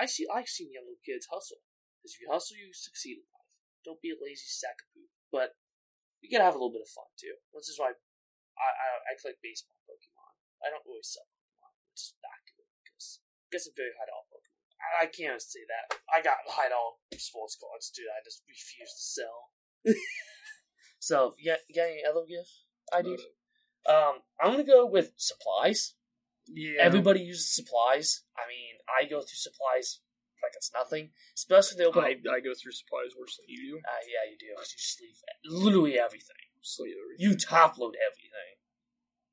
I 0.00 0.08
see 0.08 0.24
I 0.32 0.48
seen 0.48 0.72
young 0.72 0.88
little 0.88 1.04
kids 1.04 1.28
hustle 1.28 1.60
because 2.00 2.16
if 2.16 2.20
you 2.24 2.32
hustle, 2.32 2.56
you 2.56 2.72
succeed 2.72 3.20
in 3.20 3.28
life. 3.28 3.52
Don't 3.84 4.00
be 4.00 4.14
a 4.14 4.16
lazy 4.16 4.48
sack 4.48 4.80
of 4.80 4.88
poop. 4.96 5.12
But 5.28 5.60
you 6.24 6.32
gotta 6.32 6.48
have 6.48 6.56
a 6.56 6.60
little 6.60 6.72
bit 6.72 6.86
of 6.86 6.88
fun 6.88 7.10
too. 7.20 7.36
Which 7.52 7.68
is 7.68 7.76
why 7.76 7.92
I 8.56 8.68
I, 8.72 8.88
I 9.12 9.20
collect 9.20 9.44
baseball 9.44 9.76
Pokemon. 9.84 10.32
I 10.64 10.72
don't 10.72 10.86
really 10.88 11.04
sell 11.04 11.28
Pokemon, 11.28 11.76
which 11.92 12.00
is 12.00 12.16
not 12.24 12.40
good 12.48 12.64
because 12.80 13.20
I 13.20 13.46
guess 13.52 13.68
it's 13.68 13.76
very 13.76 13.92
high 13.92 14.08
dollar 14.08 14.24
Pokemon. 14.32 14.55
I, 15.02 15.06
can't 15.06 15.40
say 15.40 15.60
that. 15.68 15.98
I 16.14 16.22
got 16.22 16.36
high 16.46 16.68
dollar 16.68 16.96
sports 17.18 17.56
cards 17.60 17.90
dude. 17.94 18.06
I 18.06 18.22
just 18.24 18.42
refuse 18.48 18.92
to 18.92 19.04
sell. 19.04 19.94
so 20.98 21.34
yeah, 21.38 21.54
got, 21.54 21.60
you 21.68 21.74
got 21.74 21.90
any 21.90 22.02
other 22.08 22.26
gift 22.26 22.50
ideas? 22.92 23.22
Um, 23.88 24.22
I'm 24.40 24.52
gonna 24.52 24.64
go 24.64 24.86
with 24.86 25.12
supplies. 25.16 25.94
Yeah. 26.48 26.80
Everybody 26.80 27.20
uses 27.20 27.54
supplies. 27.54 28.22
I 28.36 28.46
mean, 28.48 28.78
I 28.86 29.04
go 29.04 29.20
through 29.20 29.40
supplies 29.42 30.00
like 30.42 30.52
it's 30.56 30.70
nothing. 30.72 31.10
Especially 31.34 31.78
the 31.78 31.88
open. 31.88 32.04
I, 32.04 32.16
I 32.30 32.40
go 32.40 32.52
through 32.54 32.72
supplies 32.72 33.16
worse 33.18 33.36
than 33.36 33.46
you 33.48 33.74
do. 33.74 33.76
Uh, 33.78 34.02
yeah, 34.06 34.22
you 34.30 34.36
do 34.38 34.46
because 34.54 34.72
you 34.72 34.82
sleeve 34.82 35.18
literally 35.44 35.98
everything. 35.98 36.46
Sleeve 36.62 36.94
everything. 36.94 37.22
You 37.22 37.36
top 37.36 37.78
load 37.78 37.96
everything. 37.98 38.55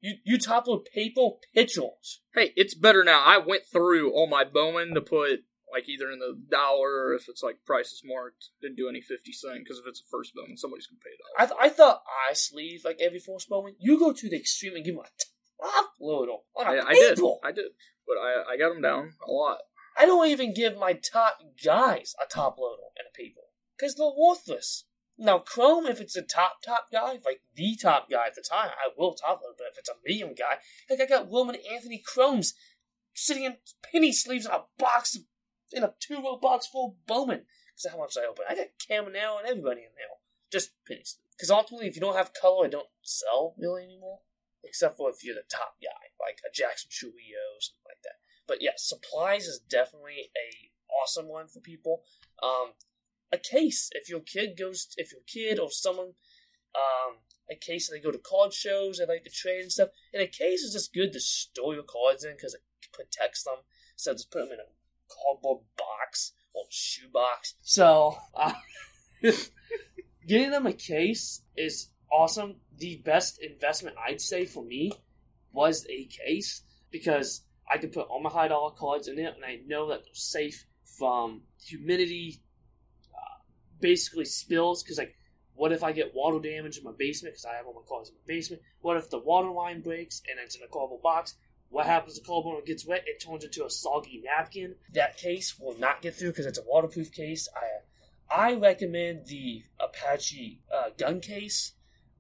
You 0.04 0.16
you 0.26 0.38
top 0.38 0.68
load 0.68 0.84
paper 0.94 1.30
pitchers. 1.56 2.22
Hey, 2.36 2.52
it's 2.58 2.76
better 2.76 3.06
now. 3.06 3.24
I 3.24 3.38
went 3.38 3.64
through 3.72 4.12
all 4.12 4.28
my 4.28 4.44
Bowman 4.44 4.94
to 4.96 5.02
put 5.02 5.46
like 5.72 5.88
either 5.88 6.12
in 6.12 6.20
the 6.20 6.38
dollar 6.52 7.06
or 7.06 7.14
if 7.14 7.30
it's 7.30 7.42
like 7.42 7.64
price 7.66 7.94
is 7.94 8.02
marked, 8.04 8.50
didn't 8.62 8.76
do 8.76 8.90
any 8.90 9.00
fifty 9.00 9.32
cent 9.32 9.60
because 9.64 9.80
if 9.80 9.86
it's 9.88 10.02
a 10.02 10.10
first 10.12 10.36
Bowman, 10.36 10.58
somebody's 10.58 10.88
gonna 10.88 11.00
pay 11.00 11.16
a 11.16 11.20
dollar. 11.24 11.40
I 11.40 11.46
th- 11.46 11.72
I 11.72 11.74
thought 11.74 12.04
I 12.30 12.34
sleeve 12.34 12.82
like 12.84 12.98
every 13.00 13.20
first 13.20 13.48
Bowman. 13.48 13.78
You 13.80 13.98
go 13.98 14.12
to 14.12 14.30
the 14.30 14.36
extreme 14.36 14.76
and 14.76 14.84
give 14.84 14.96
them 14.96 15.06
a 15.06 15.64
top 15.64 15.94
load 16.02 16.28
on 16.58 16.68
a 16.68 16.82
I, 16.82 16.90
I 16.90 16.94
did. 16.94 17.20
I 17.42 17.54
did, 17.54 17.72
but 18.06 18.18
I 18.18 18.44
I 18.54 18.58
got 18.58 18.74
them 18.74 18.82
down 18.82 19.14
a 19.26 19.32
lot. 19.32 19.60
I 19.98 20.06
don't 20.06 20.28
even 20.28 20.54
give 20.54 20.78
my 20.78 20.94
top 20.94 21.38
guys 21.64 22.14
a 22.22 22.28
top 22.30 22.58
load 22.58 22.80
and 22.98 23.08
a 23.08 23.18
paper 23.18 23.42
because 23.78 23.96
they're 23.96 24.08
worthless. 24.18 24.84
Now 25.18 25.40
Chrome, 25.40 25.86
if 25.86 26.02
it's 26.02 26.16
a 26.16 26.22
top 26.22 26.62
top 26.66 26.88
guy, 26.92 27.20
like 27.26 27.42
the 27.56 27.76
top 27.76 28.10
guy 28.10 28.28
at 28.28 28.36
the 28.36 28.42
time, 28.42 28.70
I 28.70 28.90
will 28.98 29.14
top 29.14 29.42
load. 29.44 29.56
But 29.58 29.68
if 29.72 29.78
it's 29.78 29.90
a 29.90 29.94
medium 30.06 30.34
guy, 30.34 30.58
like 30.90 31.00
I 31.02 31.06
got 31.06 31.30
Wilman 31.30 31.58
Anthony 31.72 32.02
Chromes 32.04 32.54
sitting 33.14 33.44
in 33.44 33.58
penny 33.84 34.12
sleeves 34.12 34.46
in 34.46 34.52
a 34.52 34.64
box 34.78 35.18
in 35.72 35.84
a 35.84 35.94
two 36.00 36.22
row 36.22 36.38
box 36.38 36.68
full 36.68 36.90
of 36.90 37.06
Bowman. 37.08 37.44
Because 37.76 37.92
how 37.92 38.00
much 38.00 38.18
I 38.18 38.28
open, 38.30 38.46
I 38.50 38.56
got 38.56 38.68
Caminero 38.78 39.40
and 39.40 39.48
everybody 39.48 39.82
in 39.82 39.94
there, 39.98 40.14
just 40.52 40.72
penny 40.88 41.02
sleeves. 41.04 41.20
Because 41.36 41.50
ultimately, 41.50 41.88
if 41.88 41.96
you 41.96 42.02
don't 42.02 42.16
have 42.16 42.34
color, 42.34 42.66
I 42.66 42.70
don't 42.70 42.88
sell 43.02 43.56
really 43.58 43.84
anymore. 43.84 44.20
Except 44.64 44.96
for 44.98 45.10
if 45.10 45.24
you're 45.24 45.36
the 45.36 45.44
top 45.50 45.76
guy, 45.82 46.14
like 46.22 46.40
a 46.48 46.54
Jackson 46.54 46.90
or 46.90 47.60
something 47.60 47.86
like 47.86 48.02
that. 48.04 48.22
But 48.48 48.62
yeah, 48.62 48.78
supplies 48.78 49.46
is 49.46 49.60
definitely 49.60 50.32
a 50.38 50.72
awesome 51.02 51.28
one 51.28 51.48
for 51.48 51.60
people. 51.60 52.04
Um, 52.42 52.74
a 53.34 53.38
case 53.38 53.90
if 53.94 54.10
your 54.10 54.22
kid 54.22 54.58
goes, 54.58 54.94
if 54.98 55.12
your 55.12 55.22
kid 55.28 55.60
or 55.60 55.70
someone, 55.72 56.14
um, 56.76 57.18
a 57.52 57.56
case 57.56 57.90
they 57.90 58.00
go 58.00 58.12
to 58.12 58.20
card 58.20 58.54
shows, 58.54 58.98
they 58.98 59.06
like 59.06 59.24
to 59.24 59.30
trade 59.30 59.62
and 59.62 59.72
stuff. 59.72 59.90
And 60.14 60.22
a 60.22 60.28
case 60.28 60.62
is 60.62 60.74
just 60.74 60.94
good 60.94 61.12
to 61.14 61.20
store 61.20 61.74
your 61.74 61.84
cards 61.84 62.24
in 62.24 62.34
because 62.36 62.54
it 62.54 62.62
protects 62.94 63.44
them. 63.44 63.56
So 63.96 64.14
just 64.14 64.32
put 64.32 64.40
them 64.40 64.54
in 64.54 64.60
a 64.60 64.70
cardboard 65.10 65.64
box 65.78 66.34
or 66.54 66.64
shoe 66.70 67.10
box. 67.12 67.56
So 67.62 68.18
uh, 68.36 68.54
getting 70.28 70.52
them 70.52 70.68
a 70.68 70.74
case 70.74 71.42
is 71.58 71.90
awesome. 72.12 72.58
The 72.78 73.02
best 73.04 73.42
investment 73.42 73.98
I'd 74.06 74.22
say 74.22 74.46
for 74.46 74.64
me 74.64 74.92
was 75.52 75.86
a 75.90 76.06
case 76.06 76.64
because 76.92 77.44
I 77.72 77.78
could 77.78 77.92
put 77.92 78.08
all 78.08 78.22
my 78.22 78.30
high 78.30 78.48
dollar 78.48 78.72
cards 78.72 79.08
in 79.08 79.18
it, 79.18 79.34
and 79.36 79.44
I 79.44 79.60
know 79.66 79.90
that 79.90 80.04
they're 80.04 80.14
safe 80.14 80.66
from 80.98 81.42
humidity, 81.66 82.43
basically 83.84 84.26
spills. 84.26 84.82
Because 84.82 84.98
like, 84.98 85.16
what 85.54 85.72
if 85.72 85.84
I 85.84 85.92
get 85.92 86.16
water 86.16 86.40
damage 86.40 86.78
in 86.80 86.84
my 86.84 86.94
basement? 86.98 87.36
Because 87.36 87.46
I 87.46 87.56
have 87.56 87.68
all 87.68 87.76
my 87.76 87.88
cards 87.88 88.10
in 88.10 88.16
my 88.16 88.22
basement. 88.26 88.64
What 88.82 88.98
if 88.98 89.12
the 89.12 89.20
water 89.20 89.52
line 89.52 89.82
breaks 89.82 90.24
and 90.28 90.40
it's 90.44 90.56
in 90.56 90.64
a 90.64 90.68
cardboard 90.68 91.04
box? 91.04 91.36
What 91.70 91.86
happens 91.86 92.16
to 92.16 92.22
if 92.22 92.24
the 92.24 92.32
cardboard 92.32 92.66
gets 92.66 92.88
wet? 92.88 93.04
It 93.06 93.24
turns 93.24 93.44
into 93.44 93.66
a 93.66 93.70
soggy 93.70 94.24
napkin. 94.24 94.76
That 94.94 95.18
case 95.18 95.60
will 95.60 95.78
not 95.78 96.02
get 96.02 96.16
through 96.16 96.30
because 96.30 96.48
it's 96.48 96.60
a 96.60 96.64
waterproof 96.66 97.12
case. 97.12 97.48
I 97.56 97.66
I 98.34 98.54
recommend 98.56 99.28
the 99.28 99.64
Apache 99.80 100.62
uh, 100.74 100.90
gun 100.98 101.20
case. 101.20 101.74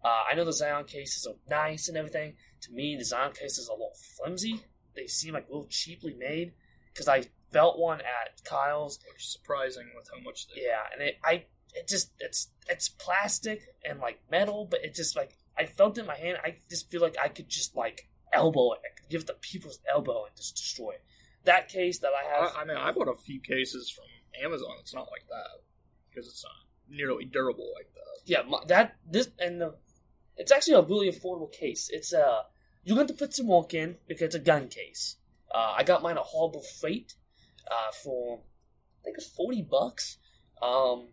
Uh, 0.03 0.23
I 0.29 0.35
know 0.35 0.43
the 0.43 0.53
Zion 0.53 0.85
cases 0.85 1.25
are 1.25 1.35
nice 1.49 1.87
and 1.87 1.97
everything. 1.97 2.35
To 2.61 2.71
me, 2.71 2.95
the 2.95 3.05
Zion 3.05 3.31
cases 3.31 3.69
are 3.69 3.75
a 3.75 3.79
little 3.79 3.95
flimsy. 4.17 4.61
They 4.95 5.07
seem 5.07 5.33
like 5.33 5.47
a 5.47 5.51
little 5.51 5.67
cheaply 5.69 6.13
made. 6.13 6.53
Because 6.93 7.07
I 7.07 7.23
felt 7.51 7.79
one 7.79 8.01
at 8.01 8.43
Kyle's. 8.43 8.99
Which 9.11 9.23
is 9.23 9.31
surprising 9.31 9.89
with 9.95 10.09
how 10.13 10.21
much 10.21 10.47
they. 10.47 10.63
Yeah, 10.63 10.83
and 10.93 11.01
it 11.01 11.17
I 11.23 11.45
it 11.75 11.87
just 11.87 12.11
it's 12.19 12.49
it's 12.69 12.89
plastic 12.89 13.61
and 13.87 13.99
like 13.99 14.19
metal, 14.31 14.67
but 14.69 14.83
it 14.83 14.95
just 14.95 15.15
like 15.15 15.37
I 15.57 15.65
felt 15.65 15.97
it 15.97 16.01
in 16.01 16.07
my 16.07 16.15
hand. 16.15 16.37
I 16.43 16.55
just 16.69 16.89
feel 16.89 17.01
like 17.01 17.15
I 17.21 17.27
could 17.27 17.49
just 17.49 17.75
like 17.75 18.09
elbow 18.31 18.73
it, 18.73 18.79
I 18.83 18.99
could 18.99 19.09
give 19.09 19.21
it 19.21 19.27
the 19.27 19.33
people's 19.33 19.79
elbow 19.91 20.25
and 20.25 20.35
just 20.35 20.55
destroy 20.55 20.91
it. 20.91 21.03
That 21.45 21.67
case 21.67 21.99
that 21.99 22.11
I 22.13 22.35
have, 22.35 22.55
I, 22.55 22.61
I 22.61 22.65
mean, 22.65 22.77
I 22.77 22.91
bought 22.91 23.09
a 23.09 23.15
few 23.15 23.39
cases 23.39 23.89
from 23.89 24.05
Amazon. 24.43 24.71
It's 24.79 24.93
not 24.93 25.09
like 25.11 25.27
that 25.29 25.61
because 26.09 26.27
it's 26.27 26.43
not 26.43 26.53
nearly 26.89 27.25
durable 27.25 27.71
like 27.75 27.89
that. 27.93 28.21
yeah, 28.25 28.41
my, 28.47 28.59
that 28.67 28.95
this 29.09 29.29
and 29.39 29.61
the 29.61 29.75
it's 30.37 30.51
actually 30.51 30.73
a 30.73 30.81
really 30.81 31.11
affordable 31.11 31.51
case. 31.51 31.89
It's 31.91 32.13
uh 32.13 32.43
you're 32.83 32.95
going 32.95 33.07
to 33.07 33.13
put 33.13 33.33
some 33.33 33.47
work 33.47 33.73
in 33.73 33.97
because 34.07 34.27
it's 34.27 34.35
a 34.35 34.39
gun 34.39 34.67
case. 34.67 35.15
Uh, 35.53 35.75
I 35.77 35.83
got 35.83 36.01
mine 36.01 36.17
at 36.17 36.23
Harbor 36.25 36.59
Freight 36.81 37.13
uh, 37.69 37.91
for 38.03 38.39
I 38.39 39.03
think 39.05 39.17
it's 39.17 39.27
forty 39.27 39.61
bucks. 39.61 40.17
Um, 40.61 41.09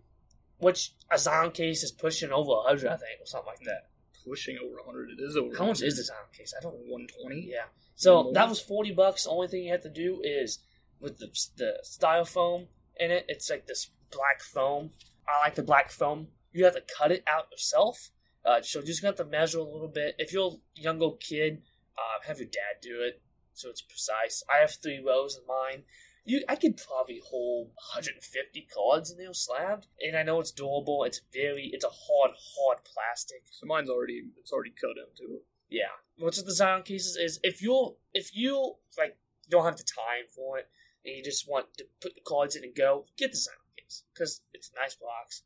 which 0.60 0.94
a 1.10 1.18
Zion 1.18 1.50
case 1.50 1.82
is 1.82 1.92
pushing 1.92 2.30
over 2.30 2.52
a 2.52 2.62
hundred, 2.68 2.88
I 2.88 2.96
think, 2.96 3.20
or 3.20 3.26
something 3.26 3.48
like 3.48 3.64
that. 3.64 3.88
Pushing 4.26 4.58
over 4.58 4.76
100. 4.84 5.10
It 5.10 5.22
is 5.22 5.36
over. 5.36 5.56
How 5.56 5.66
much 5.66 5.82
is 5.82 5.96
the 5.96 6.04
Zion 6.04 6.18
case? 6.36 6.54
I 6.56 6.62
don't 6.62 6.74
120. 6.74 7.48
Yeah. 7.50 7.64
So 7.94 8.30
that 8.34 8.48
was 8.48 8.60
forty 8.60 8.92
bucks. 8.92 9.24
The 9.24 9.30
only 9.30 9.48
thing 9.48 9.64
you 9.64 9.72
have 9.72 9.82
to 9.82 9.90
do 9.90 10.20
is 10.22 10.60
with 11.00 11.18
the 11.18 11.28
the 11.56 11.82
styrofoam 11.84 12.66
in 12.98 13.10
it. 13.10 13.26
It's 13.28 13.50
like 13.50 13.66
this 13.66 13.90
black 14.10 14.42
foam. 14.42 14.90
I 15.28 15.40
like 15.44 15.54
the 15.54 15.62
black 15.62 15.90
foam. 15.90 16.28
You 16.52 16.64
have 16.64 16.74
to 16.74 16.82
cut 16.98 17.12
it 17.12 17.24
out 17.26 17.46
yourself. 17.50 18.10
Uh, 18.44 18.62
so 18.62 18.82
just 18.82 19.02
got 19.02 19.16
to 19.18 19.24
measure 19.24 19.58
a 19.58 19.62
little 19.62 19.88
bit. 19.88 20.14
If 20.18 20.32
you're 20.32 20.52
a 20.52 20.80
young 20.80 21.02
old 21.02 21.20
kid, 21.20 21.62
uh, 21.96 22.26
have 22.26 22.38
your 22.38 22.48
dad 22.48 22.80
do 22.80 23.00
it 23.02 23.20
so 23.60 23.68
it's 23.68 23.82
precise. 23.82 24.42
I 24.48 24.60
have 24.60 24.70
three 24.70 25.02
rows 25.04 25.36
in 25.36 25.46
mine. 25.46 25.84
You, 26.30 26.44
I 26.48 26.56
could 26.56 26.76
probably 26.76 27.20
hold 27.28 27.68
150 27.94 28.68
cards 28.72 29.10
in 29.10 29.18
there 29.18 29.32
slabbed, 29.34 29.86
and 30.00 30.16
I 30.16 30.22
know 30.22 30.38
it's 30.40 30.50
durable. 30.52 31.04
It's 31.04 31.20
very, 31.32 31.70
it's 31.72 31.84
a 31.84 31.88
hard, 31.88 32.32
hard 32.56 32.78
plastic. 32.84 33.42
So 33.50 33.66
mine's 33.66 33.90
already 33.90 34.22
it's 34.38 34.52
already 34.52 34.70
cut 34.80 34.90
into 34.96 35.34
it. 35.34 35.42
Yeah. 35.68 35.92
What's 36.18 36.36
with 36.38 36.46
the 36.46 36.54
Zion 36.54 36.82
cases 36.82 37.16
is 37.16 37.40
if 37.42 37.60
you're 37.62 37.96
if 38.14 38.34
you 38.34 38.74
like 38.98 39.16
don't 39.48 39.64
have 39.64 39.76
the 39.76 39.82
time 39.84 40.26
for 40.34 40.58
it 40.58 40.68
and 41.04 41.16
you 41.16 41.22
just 41.24 41.48
want 41.48 41.66
to 41.78 41.84
put 42.00 42.14
the 42.14 42.20
cards 42.26 42.54
in 42.56 42.62
and 42.64 42.74
go, 42.74 43.06
get 43.16 43.30
the 43.32 43.36
Zion 43.38 43.56
case 43.78 44.04
because 44.12 44.42
it's 44.52 44.70
a 44.76 44.80
nice 44.80 44.94
box. 44.96 45.42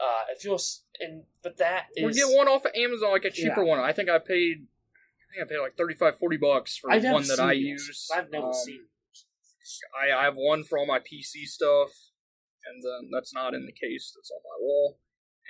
Uh, 0.00 0.24
if 0.34 0.44
you're 0.44 0.54
s- 0.54 0.82
and 1.00 1.24
but 1.42 1.58
that 1.58 1.86
is 1.96 2.04
we 2.04 2.12
get 2.14 2.36
one 2.36 2.48
off 2.48 2.64
of 2.64 2.72
Amazon, 2.74 3.10
like 3.10 3.24
a 3.24 3.30
cheaper 3.30 3.64
one. 3.64 3.78
I 3.80 3.92
think 3.92 4.08
I 4.08 4.18
paid. 4.18 4.66
I 5.30 5.34
think 5.34 5.46
I 5.50 5.54
paid 5.54 5.60
like 5.60 5.76
35, 5.76 6.18
40 6.18 6.36
bucks 6.36 6.76
for 6.76 6.90
I've 6.92 7.04
one 7.04 7.26
that 7.28 7.40
I 7.40 7.52
use. 7.52 8.08
I've 8.14 8.30
never 8.30 8.46
Um, 8.46 8.54
seen. 8.54 8.84
I, 9.94 10.14
I 10.14 10.24
have 10.24 10.34
one 10.36 10.64
for 10.64 10.78
all 10.78 10.86
my 10.86 10.98
PC 10.98 11.44
stuff, 11.46 11.90
and 12.66 12.82
then 12.82 13.10
that's 13.12 13.34
not 13.34 13.54
in 13.54 13.66
the 13.66 13.72
case. 13.72 14.12
That's 14.14 14.30
on 14.30 14.42
my 14.44 14.58
wall, 14.60 14.98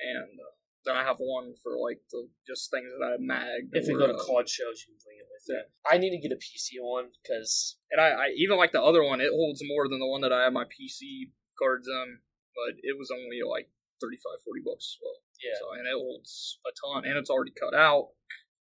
and 0.01 0.39
uh, 0.41 0.53
then 0.85 0.97
I 0.97 1.05
have 1.05 1.19
one 1.19 1.55
for 1.63 1.79
like 1.79 2.01
the 2.11 2.29
just 2.47 2.71
things 2.71 2.91
that 2.99 3.07
I 3.07 3.17
magged. 3.19 3.73
If 3.73 3.89
you 3.89 3.99
go 3.99 4.07
to 4.07 4.15
uh, 4.15 4.25
card 4.25 4.49
shows, 4.49 4.85
you 4.87 4.95
can 4.95 5.01
bring 5.05 5.19
it 5.21 5.29
with 5.31 5.45
you. 5.49 5.57
yeah. 5.57 5.67
I 5.89 5.99
need 5.99 6.11
to 6.11 6.21
get 6.23 6.35
a 6.35 6.41
PC 6.41 6.81
one 6.81 7.15
because 7.23 7.77
and 7.91 8.01
I, 8.01 8.09
I 8.09 8.27
even 8.37 8.57
like 8.59 8.73
the 8.73 8.83
other 8.83 9.03
one. 9.05 9.21
It 9.21 9.31
holds 9.31 9.63
more 9.65 9.89
than 9.89 10.01
the 10.01 10.09
one 10.09 10.21
that 10.23 10.33
I 10.33 10.45
have 10.45 10.53
my 10.53 10.65
PC 10.65 11.31
cards 11.59 11.87
in, 11.87 12.19
but 12.55 12.79
it 12.83 12.99
was 12.99 13.11
only 13.11 13.41
like 13.47 13.71
35, 14.01 14.43
40 14.45 14.61
bucks 14.67 14.87
as 14.91 14.99
well. 14.99 15.19
yeah, 15.39 15.59
So 15.61 15.79
and 15.79 15.87
it 15.87 15.95
holds 15.95 16.59
a 16.67 16.73
ton, 16.75 17.05
and 17.07 17.17
it's 17.19 17.31
already 17.31 17.53
cut 17.55 17.75
out. 17.75 18.11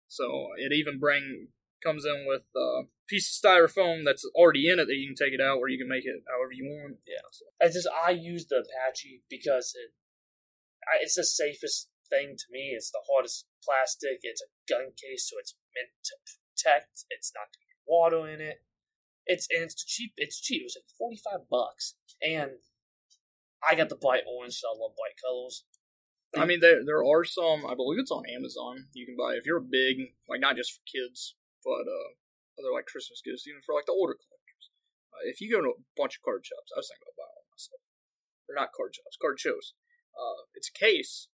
So 0.10 0.50
it 0.58 0.74
even 0.74 1.00
bring 1.00 1.48
comes 1.84 2.06
in 2.06 2.26
with 2.28 2.44
a 2.56 2.84
piece 3.08 3.30
of 3.30 3.38
styrofoam 3.38 4.06
that's 4.06 4.26
already 4.36 4.70
in 4.70 4.80
it 4.80 4.86
that 4.86 4.96
you 4.96 5.08
can 5.08 5.16
take 5.16 5.34
it 5.34 5.42
out, 5.42 5.60
where 5.60 5.70
you 5.70 5.78
can 5.78 5.90
make 5.90 6.06
it 6.06 6.24
however 6.28 6.54
you 6.54 6.66
want. 6.66 6.98
Yeah. 7.08 7.26
I 7.62 7.72
just 7.72 7.88
I 7.90 8.12
use 8.12 8.48
the 8.48 8.64
Apache 8.64 9.24
because 9.30 9.74
it 9.76 9.92
I, 10.88 11.02
it's 11.02 11.16
the 11.16 11.24
safest 11.24 11.90
thing 12.10 12.36
to 12.38 12.46
me. 12.52 12.74
It's 12.76 12.92
the 12.92 13.04
hardest 13.12 13.46
plastic. 13.64 14.20
It's 14.24 14.42
a 14.42 14.50
gun 14.68 14.92
case, 14.98 15.30
so 15.30 15.38
it's 15.40 15.56
meant 15.76 15.94
to 16.06 16.16
protect. 16.26 17.06
It's 17.10 17.32
not 17.36 17.54
going 17.54 17.64
to 17.64 17.70
get 17.70 17.86
water 17.88 18.28
in 18.28 18.42
it. 18.42 18.62
It's 19.26 19.48
and 19.52 19.64
it's 19.64 19.84
cheap. 19.84 20.14
It's 20.18 20.42
cheap. 20.42 20.62
It 20.62 20.70
was 20.74 20.78
like 20.78 20.98
forty 20.98 21.20
five 21.22 21.50
bucks, 21.50 21.96
and 22.22 22.64
I 23.62 23.76
got 23.76 23.90
the 23.90 23.96
bright 23.96 24.24
orange. 24.26 24.56
So 24.56 24.68
I 24.68 24.78
love 24.78 24.98
bright 24.98 25.18
colors. 25.22 25.66
I 26.38 26.46
mean, 26.46 26.60
there 26.60 26.84
there 26.86 27.04
are 27.04 27.24
some. 27.24 27.66
I 27.66 27.76
believe 27.76 28.00
it's 28.00 28.12
on 28.12 28.24
Amazon. 28.30 28.88
You 28.94 29.06
can 29.06 29.16
buy 29.18 29.34
if 29.34 29.46
you're 29.46 29.58
a 29.58 29.62
big 29.62 30.14
like 30.28 30.42
not 30.42 30.56
just 30.56 30.74
for 30.74 30.82
kids, 30.86 31.36
but 31.64 31.86
uh, 31.88 32.10
other 32.60 32.72
like 32.74 32.86
Christmas 32.88 33.22
gifts, 33.24 33.48
even 33.48 33.62
for 33.66 33.76
like 33.76 33.86
the 33.88 33.96
older 33.96 34.16
collectors. 34.16 34.66
Uh, 35.14 35.24
if 35.28 35.42
you 35.42 35.50
go 35.52 35.62
to 35.64 35.74
a 35.76 35.82
bunch 35.98 36.16
of 36.18 36.22
card 36.24 36.46
shops, 36.46 36.72
I 36.76 36.80
was 36.80 36.88
thinking 36.92 37.08
about 37.10 37.18
buying 37.28 37.36
one 37.40 37.50
myself. 37.56 37.82
They're 38.48 38.60
not 38.60 38.74
card 38.76 38.94
shops, 38.96 39.18
card 39.20 39.38
shows. 39.40 39.74
Uh, 40.14 40.48
it's 40.58 40.70
a 40.70 40.76
case, 40.76 41.30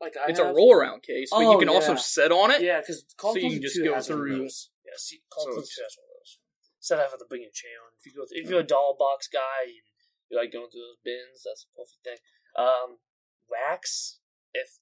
Like 0.00 0.14
I 0.16 0.30
it's 0.30 0.38
a 0.38 0.46
roll 0.52 0.70
around 0.74 1.02
case, 1.02 1.28
but 1.32 1.42
you 1.42 1.54
Oh, 1.54 1.58
can 1.58 1.68
also 1.72 1.98
yeah. 1.98 2.06
sit 2.06 2.30
on 2.30 2.50
it. 2.54 2.62
Yeah, 2.62 2.78
because 2.80 3.02
So 3.18 3.34
you 3.34 3.58
can 3.58 3.62
just 3.62 3.78
go 3.82 3.94
has 3.94 4.06
one 4.08 4.18
of 4.20 4.24
through-. 4.24 4.46
Yeah, 4.86 4.94
see, 4.96 5.20
Call 5.28 5.44
So 5.44 5.50
of 5.50 5.54
Duty 5.58 5.66
it's- 5.66 5.76
2 5.76 5.82
has 5.82 5.94
one 5.98 6.06
of 6.06 6.14
those. 6.22 6.32
Instead 6.78 6.98
of 6.98 7.04
having 7.10 7.18
to 7.18 7.28
bring 7.28 7.42
your 7.42 7.50
chair 7.56 7.76
on, 7.82 7.90
if 7.98 8.06
you 8.06 8.12
go, 8.14 8.22
th- 8.24 8.38
if 8.38 8.46
you're 8.48 8.62
a 8.62 8.68
doll 8.68 8.94
box 8.94 9.26
guy 9.26 9.66
and 9.66 9.82
you 10.30 10.36
like 10.38 10.52
going 10.54 10.70
through 10.70 10.86
those 10.94 11.02
bins, 11.02 11.42
that's 11.42 11.66
a 11.66 11.70
perfect 11.74 12.00
thing. 12.06 12.20
Um, 12.54 13.02
racks, 13.50 14.20
if 14.54 14.78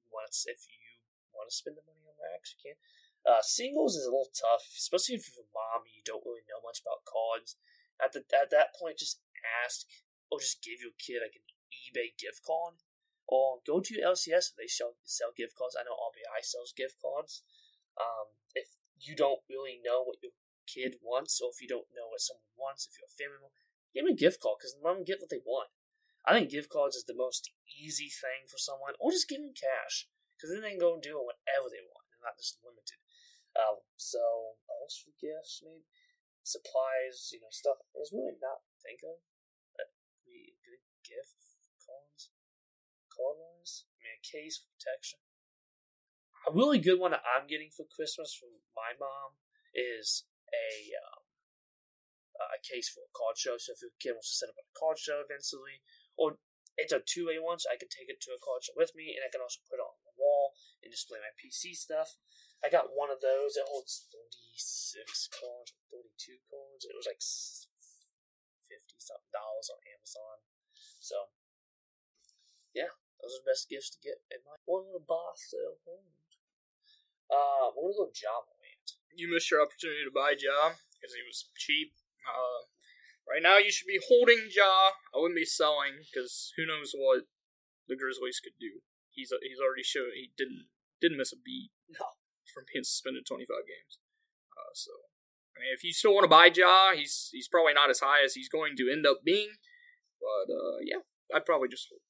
you 0.00 0.08
want, 0.08 0.32
to, 0.32 0.42
if 0.50 0.64
you 0.64 0.80
want 1.36 1.50
to 1.50 1.54
spend 1.54 1.76
the 1.76 1.84
money 1.84 2.00
on 2.08 2.16
racks, 2.16 2.56
you 2.56 2.72
can. 2.72 2.80
Uh, 3.28 3.44
singles 3.44 3.92
is 3.92 4.08
a 4.08 4.10
little 4.10 4.32
tough, 4.32 4.64
especially 4.72 5.20
if 5.20 5.28
you're 5.28 5.44
a 5.44 5.52
mom 5.52 5.84
and 5.84 5.92
you 5.92 6.00
don't 6.00 6.24
really 6.24 6.48
know 6.48 6.64
much 6.64 6.80
about 6.80 7.04
cards. 7.04 7.60
At 8.00 8.16
the 8.16 8.24
at 8.32 8.48
that 8.56 8.72
point, 8.72 8.96
just 8.96 9.20
ask 9.44 9.84
or 10.32 10.40
just 10.40 10.64
give 10.64 10.80
your 10.80 10.96
kid 10.96 11.20
like 11.20 11.36
an 11.36 11.44
eBay 11.68 12.16
gift 12.16 12.40
card, 12.40 12.80
or 13.28 13.60
go 13.68 13.84
to 13.84 14.00
LCS 14.00 14.52
if 14.52 14.56
they 14.56 14.70
sell 14.70 14.96
sell 15.04 15.36
gift 15.36 15.52
cards. 15.60 15.76
I 15.76 15.84
know 15.84 15.92
RBI 15.92 16.40
sells 16.40 16.72
gift 16.72 16.96
cards. 17.04 17.44
Um, 18.00 18.32
if 18.56 18.72
you 18.96 19.12
don't 19.12 19.44
really 19.44 19.76
know 19.76 20.08
what 20.08 20.24
your 20.24 20.32
kid 20.64 20.96
wants, 21.04 21.36
or 21.44 21.52
if 21.52 21.60
you 21.60 21.68
don't 21.68 21.92
know 21.92 22.08
what 22.08 22.24
someone 22.24 22.56
wants, 22.56 22.88
if 22.88 22.96
you're 22.96 23.12
a 23.12 23.12
family 23.12 23.44
member, 23.44 23.60
give 23.92 24.08
them 24.08 24.16
a 24.16 24.16
gift 24.16 24.40
card 24.40 24.56
because 24.56 24.72
let 24.80 24.96
them 24.96 25.04
get 25.04 25.20
what 25.20 25.28
they 25.28 25.44
want. 25.44 25.68
I 26.24 26.32
think 26.32 26.48
gift 26.48 26.72
cards 26.72 26.96
is 26.96 27.04
the 27.04 27.16
most 27.16 27.52
easy 27.68 28.08
thing 28.08 28.48
for 28.48 28.56
someone, 28.56 28.96
or 28.96 29.12
just 29.12 29.28
give 29.28 29.40
them 29.44 29.52
cash 29.52 30.08
because 30.36 30.52
then 30.52 30.64
they 30.64 30.76
can 30.76 30.80
go 30.80 30.96
and 30.96 31.02
do 31.04 31.16
whatever 31.20 31.68
they 31.68 31.84
want. 31.84 32.08
They're 32.08 32.24
not 32.24 32.40
just 32.40 32.60
limited. 32.64 33.00
Um, 33.58 33.82
so 33.98 34.22
else 34.70 35.02
for 35.02 35.10
gifts, 35.18 35.66
maybe 35.66 35.82
supplies, 36.46 37.34
you 37.34 37.42
know, 37.42 37.50
stuff. 37.50 37.82
There's 37.90 38.14
really 38.14 38.38
not 38.38 38.62
think 38.80 39.02
of 39.02 39.18
that 39.76 39.90
be 40.22 40.54
a 40.54 40.56
good 40.62 40.82
gift. 41.02 41.38
Card 43.18 43.34
wise, 43.34 43.82
I 43.98 44.06
mean, 44.06 44.14
a 44.14 44.22
case 44.22 44.62
for 44.62 44.70
protection. 44.78 45.18
A 46.46 46.54
really 46.54 46.78
good 46.78 47.02
one 47.02 47.10
that 47.10 47.26
I'm 47.26 47.50
getting 47.50 47.74
for 47.74 47.82
Christmas 47.82 48.30
from 48.30 48.62
my 48.78 48.94
mom 48.94 49.42
is 49.74 50.22
a 50.54 50.94
um, 50.94 51.26
a 52.38 52.62
case 52.62 52.86
for 52.86 53.02
a 53.02 53.10
card 53.10 53.34
show. 53.34 53.58
So 53.58 53.74
if 53.74 53.82
your 53.82 53.90
kid 53.98 54.14
wants 54.14 54.30
to 54.30 54.38
set 54.38 54.52
up 54.54 54.62
a 54.62 54.70
card 54.70 55.02
show 55.02 55.18
eventually, 55.18 55.82
or 56.14 56.38
it's 56.78 56.94
a 56.94 57.02
two 57.02 57.26
way 57.26 57.42
one, 57.42 57.58
so 57.58 57.74
I 57.74 57.80
can 57.80 57.90
take 57.90 58.06
it 58.06 58.22
to 58.22 58.30
a 58.30 58.38
card 58.38 58.62
show 58.62 58.78
with 58.78 58.94
me, 58.94 59.18
and 59.18 59.26
I 59.26 59.34
can 59.34 59.42
also 59.42 59.66
put 59.66 59.82
it 59.82 59.84
on 59.84 59.98
the 60.06 60.14
wall 60.14 60.54
and 60.86 60.94
display 60.94 61.18
my 61.18 61.34
PC 61.34 61.74
stuff. 61.74 62.14
I 62.64 62.68
got 62.68 62.90
one 62.94 63.10
of 63.10 63.22
those. 63.22 63.54
It 63.54 63.70
holds 63.70 64.06
36 64.10 65.30
cards, 65.30 65.74
32 65.94 66.42
cards. 66.50 66.82
It 66.86 66.98
was 66.98 67.06
like 67.06 67.22
50 67.22 68.98
something 68.98 69.30
dollars 69.30 69.70
on 69.70 69.78
Amazon. 69.94 70.36
So, 70.98 71.30
yeah, 72.74 72.90
those 73.22 73.38
are 73.38 73.42
the 73.42 73.50
best 73.50 73.70
gifts 73.70 73.94
to 73.94 74.02
get 74.02 74.26
in 74.28 74.42
my 74.42 74.58
one 74.66 74.84
of 74.86 74.94
the 74.94 75.02
boss 75.02 75.46
sale 75.46 75.78
homes. 75.86 76.18
Uh, 77.30 77.70
we're 77.76 77.94
gonna 77.94 78.10
go 78.10 78.14
Java 78.14 78.50
Land. 78.58 78.98
You 79.14 79.30
missed 79.30 79.50
your 79.50 79.62
opportunity 79.62 80.02
to 80.02 80.14
buy 80.14 80.34
Ja 80.34 80.74
because 80.96 81.14
he 81.14 81.22
was 81.22 81.48
cheap. 81.56 81.94
Uh, 82.26 82.66
right 83.28 83.42
now, 83.42 83.56
you 83.58 83.70
should 83.70 83.88
be 83.88 84.02
holding 84.02 84.50
Ja. 84.50 84.98
I 85.14 85.22
wouldn't 85.22 85.38
be 85.38 85.48
selling 85.48 86.02
because 86.04 86.52
who 86.56 86.66
knows 86.66 86.92
what 86.96 87.30
the 87.86 87.96
Grizzlies 87.96 88.40
could 88.42 88.58
do. 88.58 88.82
He's 89.10 89.32
he's 89.42 89.62
already 89.62 89.86
showed 89.86 90.14
he 90.14 90.30
didn't 90.36 90.68
didn't 91.00 91.18
miss 91.18 91.32
a 91.32 91.38
beat 91.38 91.70
No. 91.88 92.17
From 92.58 92.66
being 92.66 92.82
suspended 92.82 93.22
25 93.22 93.46
games. 93.62 94.02
Uh, 94.50 94.74
so, 94.74 94.90
I 95.54 95.62
mean, 95.62 95.70
if 95.70 95.86
you 95.86 95.94
still 95.94 96.14
want 96.14 96.26
to 96.26 96.32
buy 96.32 96.50
Ja, 96.50 96.98
he's 96.98 97.30
he's 97.30 97.46
probably 97.46 97.74
not 97.74 97.90
as 97.90 98.02
high 98.02 98.26
as 98.26 98.34
he's 98.34 98.50
going 98.50 98.74
to 98.76 98.90
end 98.90 99.06
up 99.06 99.22
being. 99.22 99.54
But 100.18 100.50
uh, 100.50 100.82
yeah, 100.82 101.06
I'd 101.30 101.46
probably 101.46 101.70
just 101.70 101.86
hold. 101.86 102.02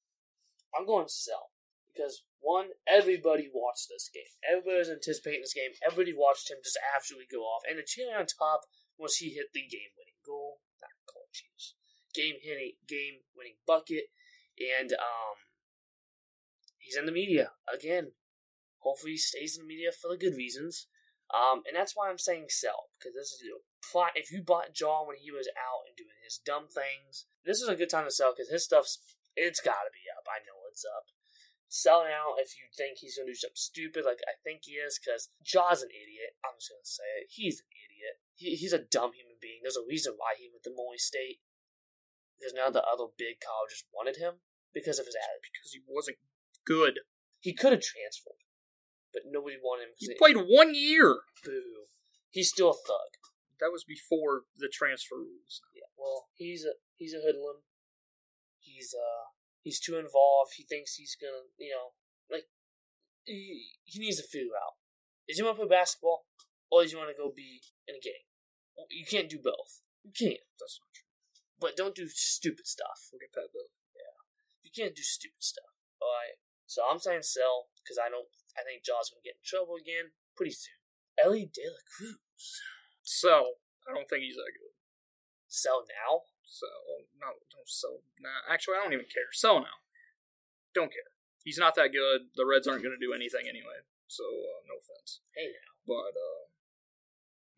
I'm 0.73 0.89
going 0.89 1.05
to 1.05 1.13
sell 1.13 1.53
because 1.93 2.25
one, 2.41 2.73
everybody 2.87 3.49
watched 3.53 3.89
this 3.89 4.09
game. 4.09 4.33
Everybody 4.41 4.81
was 4.81 4.89
anticipating 4.89 5.41
this 5.45 5.53
game. 5.53 5.77
Everybody 5.85 6.13
watched 6.17 6.49
him 6.49 6.57
just 6.63 6.79
absolutely 6.81 7.29
go 7.29 7.45
off, 7.45 7.61
and 7.69 7.77
the 7.77 7.85
cherry 7.85 8.13
on 8.13 8.25
top 8.25 8.65
was 8.97 9.17
he 9.17 9.33
hit 9.33 9.53
the 9.53 9.61
game-winning 9.61 10.19
goal. 10.25 10.59
Not 10.81 10.91
goal, 11.07 11.27
jeez. 11.31 11.75
Game 12.13 12.35
hitting, 12.41 12.79
game-winning 12.87 13.59
bucket, 13.65 14.11
and 14.57 14.93
um, 14.93 15.37
he's 16.77 16.97
in 16.97 17.05
the 17.05 17.11
media 17.11 17.51
again. 17.71 18.11
Hopefully, 18.79 19.13
he 19.13 19.17
stays 19.17 19.57
in 19.57 19.63
the 19.63 19.67
media 19.67 19.91
for 19.91 20.09
the 20.09 20.17
good 20.17 20.35
reasons. 20.35 20.87
Um, 21.29 21.61
and 21.69 21.77
that's 21.77 21.93
why 21.93 22.09
I'm 22.09 22.17
saying 22.17 22.49
sell 22.49 22.89
because 22.97 23.13
this 23.13 23.29
is 23.29 23.45
a 23.45 23.61
plot. 23.85 24.17
If 24.17 24.33
you 24.33 24.41
bought 24.41 24.73
John 24.73 25.05
when 25.05 25.21
he 25.21 25.29
was 25.29 25.45
out 25.53 25.85
and 25.85 25.93
doing 25.93 26.17
his 26.25 26.41
dumb 26.41 26.65
things, 26.65 27.29
this 27.45 27.61
is 27.61 27.69
a 27.69 27.77
good 27.77 27.89
time 27.89 28.09
to 28.09 28.13
sell 28.13 28.33
because 28.33 28.49
his 28.49 28.65
stuff's 28.65 28.97
it's 29.37 29.61
got 29.61 29.85
to 29.85 29.93
be 29.93 30.09
up. 30.09 30.25
I 30.25 30.41
know 30.41 30.65
it's 30.67 30.83
up. 30.83 31.05
Sell 31.69 32.01
now 32.01 32.33
if 32.41 32.57
you 32.57 32.65
think 32.73 32.97
he's 32.97 33.13
going 33.13 33.29
to 33.29 33.37
do 33.37 33.37
something 33.37 33.61
stupid, 33.61 34.01
like 34.01 34.25
I 34.25 34.41
think 34.41 34.65
he 34.65 34.81
is, 34.81 34.97
because 34.97 35.29
Ja's 35.37 35.85
an 35.85 35.93
idiot. 35.93 36.33
I'm 36.41 36.57
just 36.57 36.73
going 36.73 36.81
to 36.81 36.97
say 36.97 37.09
it. 37.21 37.29
He's 37.29 37.61
an 37.61 37.69
idiot. 37.77 38.15
He, 38.33 38.57
he's 38.57 38.73
a 38.73 38.81
dumb 38.81 39.13
human 39.13 39.37
being. 39.37 39.61
There's 39.61 39.77
a 39.77 39.85
reason 39.85 40.17
why 40.17 40.33
he 40.33 40.49
went 40.49 40.65
to 40.65 40.73
Murray 40.73 40.97
State. 40.97 41.45
Because 42.35 42.57
none 42.57 42.73
of 42.73 42.77
the 42.77 42.81
other 42.81 43.13
big 43.13 43.37
colleges 43.37 43.85
wanted 43.93 44.17
him 44.17 44.41
because 44.73 44.97
of 44.97 45.05
his 45.05 45.13
attitude. 45.13 45.53
because 45.53 45.77
he 45.77 45.85
wasn't 45.85 46.17
good. 46.65 47.05
He 47.37 47.53
could 47.53 47.71
have 47.71 47.85
transferred, 47.85 48.41
but 49.13 49.23
nobody 49.25 49.57
wanted 49.61 49.89
him. 49.89 49.95
He 49.97 50.13
played 50.17 50.37
one 50.37 50.73
year. 50.75 51.21
Boo. 51.43 51.89
He's 52.29 52.49
still 52.49 52.69
a 52.69 52.73
thug. 52.73 53.17
That 53.59 53.73
was 53.73 53.83
before 53.83 54.43
the 54.55 54.69
transfer 54.71 55.17
rules. 55.17 55.61
Yeah. 55.75 55.89
Well, 55.97 56.29
he's 56.35 56.63
a 56.63 56.79
he's 56.95 57.13
a 57.13 57.19
hoodlum. 57.19 57.67
He's 58.59 58.93
uh 58.93 59.35
he's 59.61 59.79
too 59.79 59.97
involved. 59.97 60.53
He 60.55 60.63
thinks 60.63 60.95
he's 60.95 61.17
gonna 61.19 61.51
you 61.57 61.71
know 61.71 61.97
like 62.31 62.47
he, 63.25 63.75
he 63.83 63.99
needs 63.99 64.17
to 64.17 64.27
figure 64.27 64.55
out. 64.55 64.79
Does 65.27 65.37
he 65.37 65.43
want 65.43 65.57
to 65.57 65.65
play 65.65 65.75
basketball 65.75 66.25
or 66.71 66.83
does 66.83 66.91
he 66.91 66.97
want 66.97 67.09
to 67.09 67.17
go 67.17 67.31
be 67.35 67.61
in 67.87 67.95
a 67.95 68.01
gang? 68.01 68.25
You 68.89 69.05
can't 69.05 69.29
do 69.29 69.37
both. 69.43 69.83
You 70.03 70.11
can't. 70.15 70.45
That's 70.57 70.79
not 70.79 70.93
true. 70.95 71.09
But 71.59 71.75
don't 71.75 71.93
do 71.93 72.07
stupid 72.07 72.65
stuff. 72.65 73.11
Look 73.11 73.27
at 73.27 73.35
that 73.35 73.51
though. 73.51 73.69
You 74.69 74.85
can't 74.85 74.95
do 74.95 75.01
stupid 75.01 75.41
stuff. 75.41 75.73
Alright. 75.97 76.37
So 76.69 76.85
I'm 76.85 77.01
saying 77.01 77.25
sell 77.25 77.73
because 77.81 77.97
I 77.97 78.13
don't. 78.13 78.29
I 78.53 78.61
think 78.61 78.85
Ja's 78.85 79.09
gonna 79.09 79.25
get 79.25 79.41
in 79.41 79.45
trouble 79.45 79.73
again 79.73 80.13
pretty 80.37 80.53
soon. 80.53 80.77
Elly 81.17 81.49
De 81.49 81.65
La 81.65 81.81
Cruz. 81.89 82.21
So 83.01 83.57
I 83.89 83.97
don't 83.97 84.05
think 84.05 84.21
he's 84.21 84.37
that 84.37 84.53
good. 84.53 84.77
Sell 85.49 85.81
now. 85.89 86.29
So 86.45 86.69
no, 87.17 87.41
don't 87.49 87.65
sell. 87.65 88.05
Nah, 88.21 88.45
actually, 88.45 88.77
I 88.77 88.85
don't 88.85 88.93
even 88.93 89.09
care. 89.09 89.33
Sell 89.33 89.57
now. 89.65 89.81
Don't 90.77 90.93
care. 90.93 91.09
He's 91.41 91.57
not 91.57 91.73
that 91.73 91.89
good. 91.89 92.29
The 92.37 92.45
Reds 92.45 92.69
aren't 92.69 92.85
going 92.85 92.93
to 92.93 93.01
do 93.01 93.17
anything 93.17 93.49
anyway. 93.49 93.81
So 94.05 94.21
uh, 94.21 94.61
no 94.69 94.77
offense. 94.77 95.25
Hey 95.33 95.49
now. 95.49 95.73
But 95.89 96.13
uh, 96.13 96.45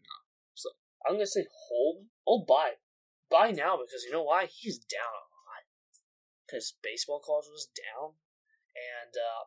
nah. 0.08 0.24
So 0.56 0.72
I'm 1.04 1.20
gonna 1.20 1.28
say 1.28 1.44
hold. 1.68 2.08
Oh, 2.24 2.48
buy, 2.48 2.80
buy 3.28 3.52
now 3.52 3.76
because 3.76 4.08
you 4.08 4.16
know 4.16 4.24
why? 4.24 4.48
He's 4.48 4.80
down 4.80 5.12
a 5.12 5.28
lot. 5.52 5.68
Because 6.48 6.80
baseball 6.80 7.20
cards 7.20 7.52
was 7.52 7.68
down, 7.76 8.16
and 8.76 9.14
uh, 9.16 9.44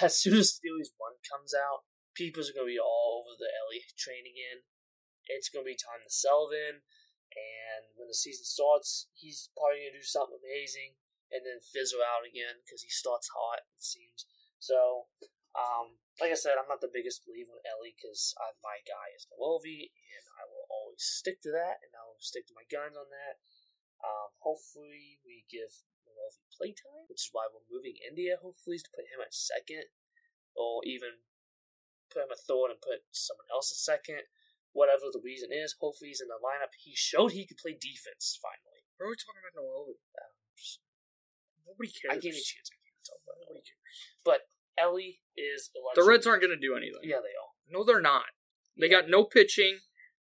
as 0.06 0.18
soon 0.18 0.38
as 0.38 0.56
Steelers 0.56 0.94
one 0.96 1.18
comes 1.26 1.52
out, 1.52 1.88
people's 2.14 2.52
gonna 2.52 2.70
be 2.70 2.80
all 2.80 3.24
over 3.24 3.36
the 3.36 3.50
Elly 3.50 3.84
train 3.96 4.24
again. 4.24 4.64
It's 5.26 5.48
gonna 5.48 5.68
be 5.68 5.78
time 5.78 6.02
to 6.02 6.12
sell 6.12 6.50
then, 6.50 6.82
and 7.32 7.82
when 7.96 8.08
the 8.08 8.18
season 8.18 8.44
starts, 8.44 9.08
he's 9.14 9.50
probably 9.56 9.86
gonna 9.86 10.00
do 10.00 10.04
something 10.04 10.38
amazing, 10.38 10.98
and 11.30 11.46
then 11.46 11.62
fizzle 11.62 12.04
out 12.04 12.26
again 12.26 12.60
because 12.64 12.82
he 12.82 12.90
starts 12.92 13.30
hot. 13.32 13.64
It 13.76 13.82
seems 13.82 14.26
so. 14.58 15.08
Um, 15.52 16.00
like 16.16 16.32
I 16.32 16.40
said, 16.40 16.56
I'm 16.56 16.68
not 16.68 16.80
the 16.80 16.92
biggest 16.92 17.28
believer 17.28 17.60
in 17.60 17.68
Elly 17.68 17.92
because 17.92 18.32
my 18.64 18.80
guy 18.88 19.12
is 19.12 19.28
Noelvi, 19.28 19.92
and 19.92 20.24
I 20.40 20.48
will 20.48 20.64
always 20.72 21.04
stick 21.04 21.44
to 21.44 21.52
that, 21.52 21.80
and 21.84 21.92
I 21.92 22.08
will 22.08 22.20
stick 22.24 22.48
to 22.48 22.56
my 22.56 22.64
guns 22.72 22.96
on 22.96 23.08
that. 23.12 23.36
Um, 24.02 24.34
hopefully, 24.42 25.22
we 25.22 25.46
give 25.46 25.70
Noelvi 26.04 26.42
playtime, 26.50 27.06
which 27.06 27.26
is 27.26 27.32
why 27.32 27.46
we're 27.48 27.66
moving 27.70 27.94
India. 28.02 28.36
Hopefully, 28.42 28.78
to 28.82 28.90
put 28.90 29.06
him 29.06 29.22
at 29.22 29.30
second, 29.34 29.90
or 30.58 30.82
even 30.84 31.22
put 32.10 32.26
him 32.26 32.34
at 32.34 32.42
third 32.42 32.74
and 32.74 32.82
put 32.82 33.06
someone 33.14 33.46
else 33.54 33.70
at 33.70 33.78
second. 33.78 34.26
Whatever 34.72 35.12
the 35.12 35.20
reason 35.20 35.52
is, 35.52 35.76
hopefully 35.76 36.08
he's 36.16 36.24
in 36.24 36.32
the 36.32 36.40
lineup. 36.40 36.72
He 36.80 36.96
showed 36.96 37.36
he 37.36 37.44
could 37.44 37.60
play 37.60 37.76
defense 37.76 38.40
finally. 38.40 38.80
what 38.96 39.04
are 39.06 39.12
we 39.12 39.20
talking 39.20 39.44
about 39.44 39.54
Noel? 39.60 40.00
Um, 40.16 40.32
Nobody 41.68 41.92
cares. 41.92 42.10
I 42.10 42.16
gave 42.18 42.34
you 42.34 42.40
a 42.40 42.48
chance. 42.48 42.68
I 42.72 42.76
can't 42.80 43.04
talk 43.04 43.20
about 43.22 43.36
Nobody 43.44 43.62
cares. 43.64 43.84
But 44.24 44.40
Elly 44.80 45.20
is 45.36 45.70
The 45.94 46.04
Reds 46.04 46.26
aren't 46.26 46.40
going 46.42 46.56
to 46.56 46.60
do 46.60 46.72
anything. 46.76 47.04
Yeah, 47.04 47.20
they 47.20 47.36
are. 47.36 47.52
No, 47.68 47.84
they're 47.84 48.00
not. 48.00 48.32
They 48.80 48.88
Yeah. 48.88 49.04
got 49.04 49.12
no 49.12 49.24
pitching. 49.24 49.80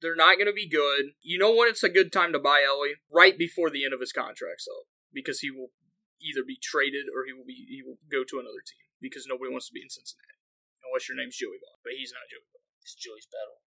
They're 0.01 0.17
not 0.17 0.41
going 0.41 0.49
to 0.49 0.57
be 0.57 0.67
good. 0.67 1.13
You 1.21 1.37
know 1.37 1.53
when 1.53 1.69
it's 1.69 1.85
a 1.85 1.89
good 1.89 2.11
time 2.11 2.33
to 2.33 2.41
buy 2.41 2.65
Elly? 2.65 2.97
Right 3.13 3.37
before 3.37 3.69
the 3.69 3.85
end 3.85 3.93
of 3.93 4.01
his 4.01 4.11
contract, 4.11 4.65
so 4.65 4.89
because 5.13 5.45
he 5.45 5.51
will 5.51 5.69
either 6.17 6.41
be 6.41 6.57
traded 6.57 7.05
or 7.09 7.25
he 7.25 7.33
will 7.33 7.45
be 7.45 7.65
he 7.69 7.81
will 7.85 8.01
go 8.09 8.25
to 8.25 8.41
another 8.41 8.65
team 8.65 8.85
because 9.01 9.29
nobody 9.29 9.53
wants 9.53 9.69
to 9.69 9.77
be 9.77 9.85
in 9.85 9.89
Cincinnati 9.89 10.41
unless 10.85 11.05
your 11.07 11.17
name's 11.17 11.37
Joey 11.37 11.61
Votto, 11.61 11.79
but 11.85 11.93
he's 11.95 12.11
not 12.11 12.27
Joey 12.27 12.45
Votto. 12.49 12.65
It's 12.81 12.97
Joey's 12.97 13.29
battle. 13.29 13.61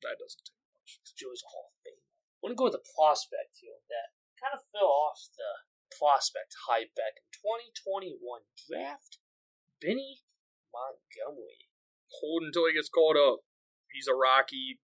That 0.00 0.16
doesn't 0.16 0.44
take 0.48 0.64
much. 0.72 1.00
It's 1.04 1.12
Joey's 1.12 1.44
Hall 1.44 1.68
of 1.68 1.76
Fame. 1.84 2.00
I 2.00 2.38
want 2.40 2.52
to 2.56 2.60
go 2.60 2.68
with 2.68 2.76
the 2.76 2.90
prospect 2.96 3.60
here 3.60 3.80
that 3.92 4.16
kind 4.40 4.56
of 4.56 4.64
fell 4.72 4.88
off 4.88 5.28
the 5.36 5.64
prospect 5.92 6.56
hype 6.68 6.92
back 6.96 7.20
in 7.20 7.26
2021 7.32 8.16
draft. 8.56 9.20
Benny 9.80 10.24
Montgomery. 10.72 11.68
Hold 12.20 12.48
until 12.48 12.68
he 12.68 12.76
gets 12.76 12.92
called 12.92 13.16
up. 13.16 13.44
He's 13.92 14.08
a 14.08 14.16
Rocky. 14.16 14.80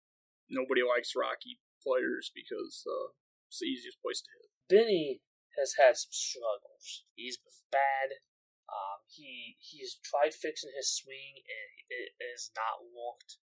Nobody 0.53 0.85
likes 0.85 1.17
Rocky 1.17 1.57
players 1.81 2.29
because 2.29 2.85
uh, 2.85 3.17
it's 3.49 3.65
the 3.65 3.73
easiest 3.73 4.05
place 4.05 4.21
to 4.21 4.31
hit. 4.37 4.53
Benny 4.69 5.25
has 5.57 5.81
had 5.81 5.97
some 5.97 6.13
struggles. 6.13 7.09
He's 7.17 7.41
been 7.41 7.57
bad. 7.73 8.21
Um, 8.69 9.05
he 9.09 9.57
he's 9.61 10.01
tried 10.01 10.33
fixing 10.33 10.73
his 10.77 10.93
swing 10.93 11.41
and 11.45 11.69
it 11.89 12.17
has 12.21 12.53
not 12.57 12.85
worked. 12.89 13.41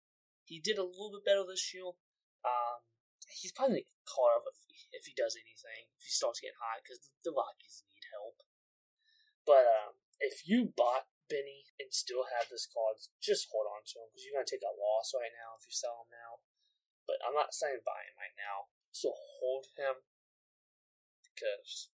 He 0.43 0.59
did 0.59 0.75
a 0.75 0.87
little 0.87 1.11
bit 1.15 1.23
better 1.23 1.47
this 1.47 1.71
year. 1.71 1.95
Um, 2.43 2.83
he's 3.31 3.55
probably 3.55 3.87
caught 4.03 4.43
up 4.43 4.47
if, 4.51 4.59
if 4.91 5.03
he 5.07 5.15
does 5.15 5.39
anything. 5.39 5.87
If 5.95 6.07
he 6.07 6.11
starts 6.11 6.43
getting 6.43 6.59
hot, 6.59 6.83
because 6.83 6.99
the, 6.99 7.31
the 7.31 7.35
Rockies 7.35 7.87
need 7.87 8.03
help. 8.11 8.43
But 9.47 9.63
um, 9.63 9.95
if 10.19 10.43
you 10.43 10.75
bought 10.75 11.07
Benny 11.31 11.71
and 11.79 11.95
still 11.95 12.27
have 12.35 12.51
this 12.51 12.67
card, 12.67 12.99
just 13.23 13.47
hold 13.47 13.71
on 13.71 13.87
to 13.87 14.03
him 14.03 14.11
because 14.11 14.23
you're 14.27 14.35
gonna 14.35 14.47
take 14.47 14.67
a 14.67 14.75
loss 14.75 15.15
right 15.15 15.31
now 15.31 15.55
if 15.55 15.63
you 15.63 15.71
sell 15.71 16.03
him 16.03 16.11
now. 16.11 16.43
But 17.07 17.19
I'm 17.23 17.35
not 17.35 17.51
saying 17.51 17.83
buy 17.83 18.07
him 18.07 18.15
right 18.15 18.35
now. 18.39 18.71
So 18.93 19.11
hold 19.11 19.67
him 19.75 20.05
because 21.33 21.91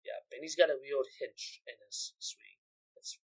yeah, 0.00 0.24
Benny's 0.32 0.56
got 0.56 0.72
a 0.72 0.80
weird 0.80 1.08
hinge 1.20 1.60
in 1.68 1.76
his 1.84 2.16
swing. 2.16 2.60
It's 2.96 3.20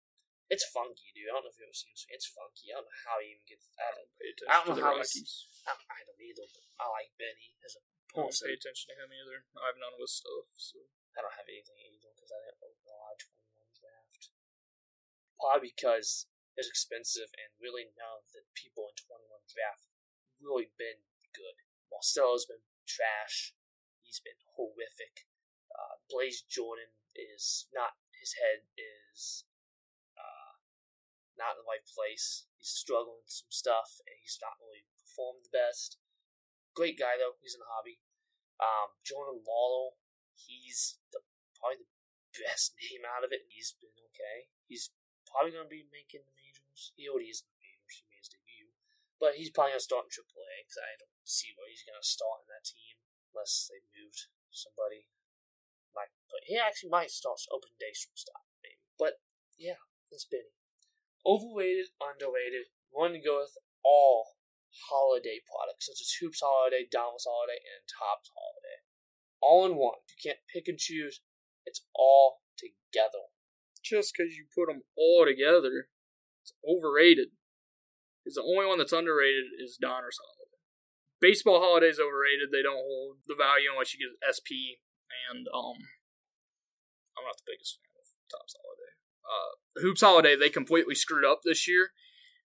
it's 0.50 0.66
funky, 0.70 1.10
dude. 1.14 1.30
I 1.30 1.34
don't 1.38 1.46
know 1.46 1.52
if 1.52 1.58
you 1.58 1.66
ever 1.66 1.74
seen 1.74 1.90
him 1.94 1.98
swing. 1.98 2.14
It's 2.14 2.30
funky. 2.30 2.70
I 2.70 2.78
don't 2.78 2.86
know 2.86 3.00
how 3.06 3.18
he 3.22 3.34
even 3.34 3.46
gets. 3.46 3.70
I 3.78 3.90
don't, 3.94 4.10
Pay 4.18 4.30
attention 4.34 4.50
I 4.50 4.54
don't 4.54 4.66
to 4.66 4.70
know 4.70 4.78
the 4.78 4.86
how 4.86 4.94
Rockies. 4.98 5.14
he's. 5.14 5.34
I, 5.66 5.72
I 5.74 6.00
don't 6.06 6.22
either. 6.22 6.46
But 6.46 6.64
I 6.78 6.84
like 6.90 7.10
Benny 7.18 7.54
as 7.62 7.74
a 7.78 7.82
I 8.10 8.26
don't 8.26 8.34
pay 8.34 8.54
attention 8.58 8.90
to 8.90 8.94
him 8.98 9.10
either. 9.14 9.46
I 9.54 9.70
have 9.70 9.78
none 9.78 9.94
of 9.94 10.02
his 10.02 10.18
stuff. 10.18 10.50
So 10.58 10.82
I 11.14 11.22
don't 11.22 11.38
have 11.38 11.46
anything 11.46 11.78
either 11.78 12.10
because 12.10 12.34
I 12.34 12.38
didn't 12.42 12.62
overall 12.66 13.14
21 13.14 13.70
draft. 13.78 14.22
Probably 15.38 15.70
because 15.70 16.26
it's 16.58 16.66
expensive 16.66 17.30
and 17.38 17.54
really 17.62 17.94
none 17.94 18.18
of 18.18 18.26
the 18.34 18.42
people 18.58 18.90
in 18.90 18.98
21 18.98 19.46
draft 19.46 19.86
really 20.40 20.72
been 20.74 21.04
good. 21.36 21.60
Marcelo's 21.92 22.48
been 22.48 22.64
trash. 22.88 23.54
He's 24.02 24.20
been 24.20 24.40
horrific. 24.56 25.28
Uh, 25.70 26.02
Blaze 26.10 26.42
Jordan 26.42 26.96
is 27.14 27.68
not, 27.70 28.00
his 28.10 28.34
head 28.40 28.66
is 28.74 29.46
uh, 30.18 30.58
not 31.38 31.54
in 31.56 31.62
the 31.62 31.70
right 31.70 31.86
place. 31.86 32.48
He's 32.58 32.72
struggling 32.72 33.22
with 33.22 33.32
some 33.32 33.52
stuff 33.52 34.02
and 34.04 34.16
he's 34.18 34.40
not 34.42 34.58
really 34.58 34.84
performed 34.98 35.46
the 35.46 35.54
best. 35.54 36.00
Great 36.74 36.98
guy 36.98 37.20
though, 37.20 37.38
he's 37.38 37.54
in 37.54 37.62
the 37.62 37.70
hobby. 37.70 38.02
Um, 38.60 38.92
Jordan 39.00 39.40
Lawlar, 39.40 39.96
he's 40.36 41.00
the 41.12 41.24
probably 41.56 41.84
the 41.84 42.44
best 42.44 42.76
name 42.80 43.04
out 43.04 43.24
of 43.24 43.32
it. 43.32 43.48
He's 43.48 43.76
been 43.76 43.94
okay. 44.12 44.50
He's 44.68 44.92
probably 45.28 45.54
going 45.54 45.68
to 45.68 45.72
be 45.72 45.86
making 45.92 46.26
the 46.26 46.34
majors. 46.34 46.92
He 46.96 47.06
already 47.06 47.30
is 47.30 47.44
in 47.44 47.48
the 47.52 47.60
majors. 47.60 47.94
He 48.00 48.04
made 48.10 48.22
his 48.22 48.32
debut, 48.32 48.70
but 49.20 49.36
he's 49.36 49.52
probably 49.52 49.76
going 49.76 49.84
to 49.84 49.90
start 49.92 50.08
in 50.08 50.16
AAA 50.16 50.64
because 50.64 50.80
I 50.80 50.96
don't 50.96 51.20
see 51.28 51.52
where 51.54 51.68
he's 51.68 51.84
going 51.84 52.00
to 52.00 52.02
start 52.02 52.42
in 52.42 52.48
that 52.50 52.66
team 52.66 52.96
unless 53.30 53.68
they 53.68 53.84
moved 53.94 54.32
somebody. 54.50 55.06
But 56.30 56.46
he 56.46 56.54
actually 56.56 56.94
might 56.94 57.10
start 57.10 57.42
open 57.50 57.74
day 57.82 57.90
shortstop 57.90 58.46
maybe. 58.62 58.78
But 58.94 59.18
yeah, 59.58 59.82
that's 60.08 60.24
Benny. 60.24 60.54
Overrated, 61.26 61.90
underrated. 61.98 62.70
One 62.90 63.12
to 63.12 63.20
go 63.20 63.42
with 63.42 63.58
all 63.82 64.38
holiday 64.88 65.42
products 65.42 65.90
such 65.90 66.00
as 66.00 66.16
Hoops 66.22 66.40
Holiday, 66.40 66.86
Donruss 66.86 67.26
Holiday, 67.26 67.58
and 67.58 67.82
Topps 67.90 68.30
Holiday. 68.30 68.78
All 69.42 69.66
in 69.66 69.74
one. 69.74 70.00
You 70.08 70.18
can't 70.22 70.46
pick 70.46 70.70
and 70.70 70.78
choose. 70.78 71.20
It's 71.66 71.82
all 71.94 72.46
together. 72.56 73.34
just 73.82 74.14
because 74.14 74.36
you 74.36 74.46
put 74.54 74.70
them 74.70 74.82
all 74.96 75.26
together, 75.26 75.90
it's 76.42 76.54
overrated. 76.62 77.34
Because 78.20 78.36
the 78.36 78.46
only 78.46 78.66
one 78.66 78.78
that's 78.78 78.92
underrated 78.92 79.56
is 79.56 79.78
Donruss 79.80 80.20
Holiday. 80.20 80.60
Baseball 81.20 81.60
holidays 81.60 82.00
overrated. 82.00 82.48
They 82.52 82.62
don't 82.62 82.80
hold 82.80 83.24
the 83.26 83.36
value 83.36 83.72
unless 83.72 83.92
you 83.92 84.00
get 84.00 84.16
SP. 84.24 84.80
And 85.32 85.48
um, 85.52 85.76
I'm 87.16 87.24
not 87.24 87.36
the 87.40 87.48
biggest 87.48 87.80
fan 87.80 87.92
of 87.96 88.08
Topps 88.28 88.56
Holiday. 88.56 88.92
Uh, 89.24 89.52
Hoops 89.80 90.00
Holiday 90.00 90.36
they 90.36 90.48
completely 90.48 90.94
screwed 90.94 91.24
up 91.24 91.40
this 91.44 91.68
year 91.68 91.92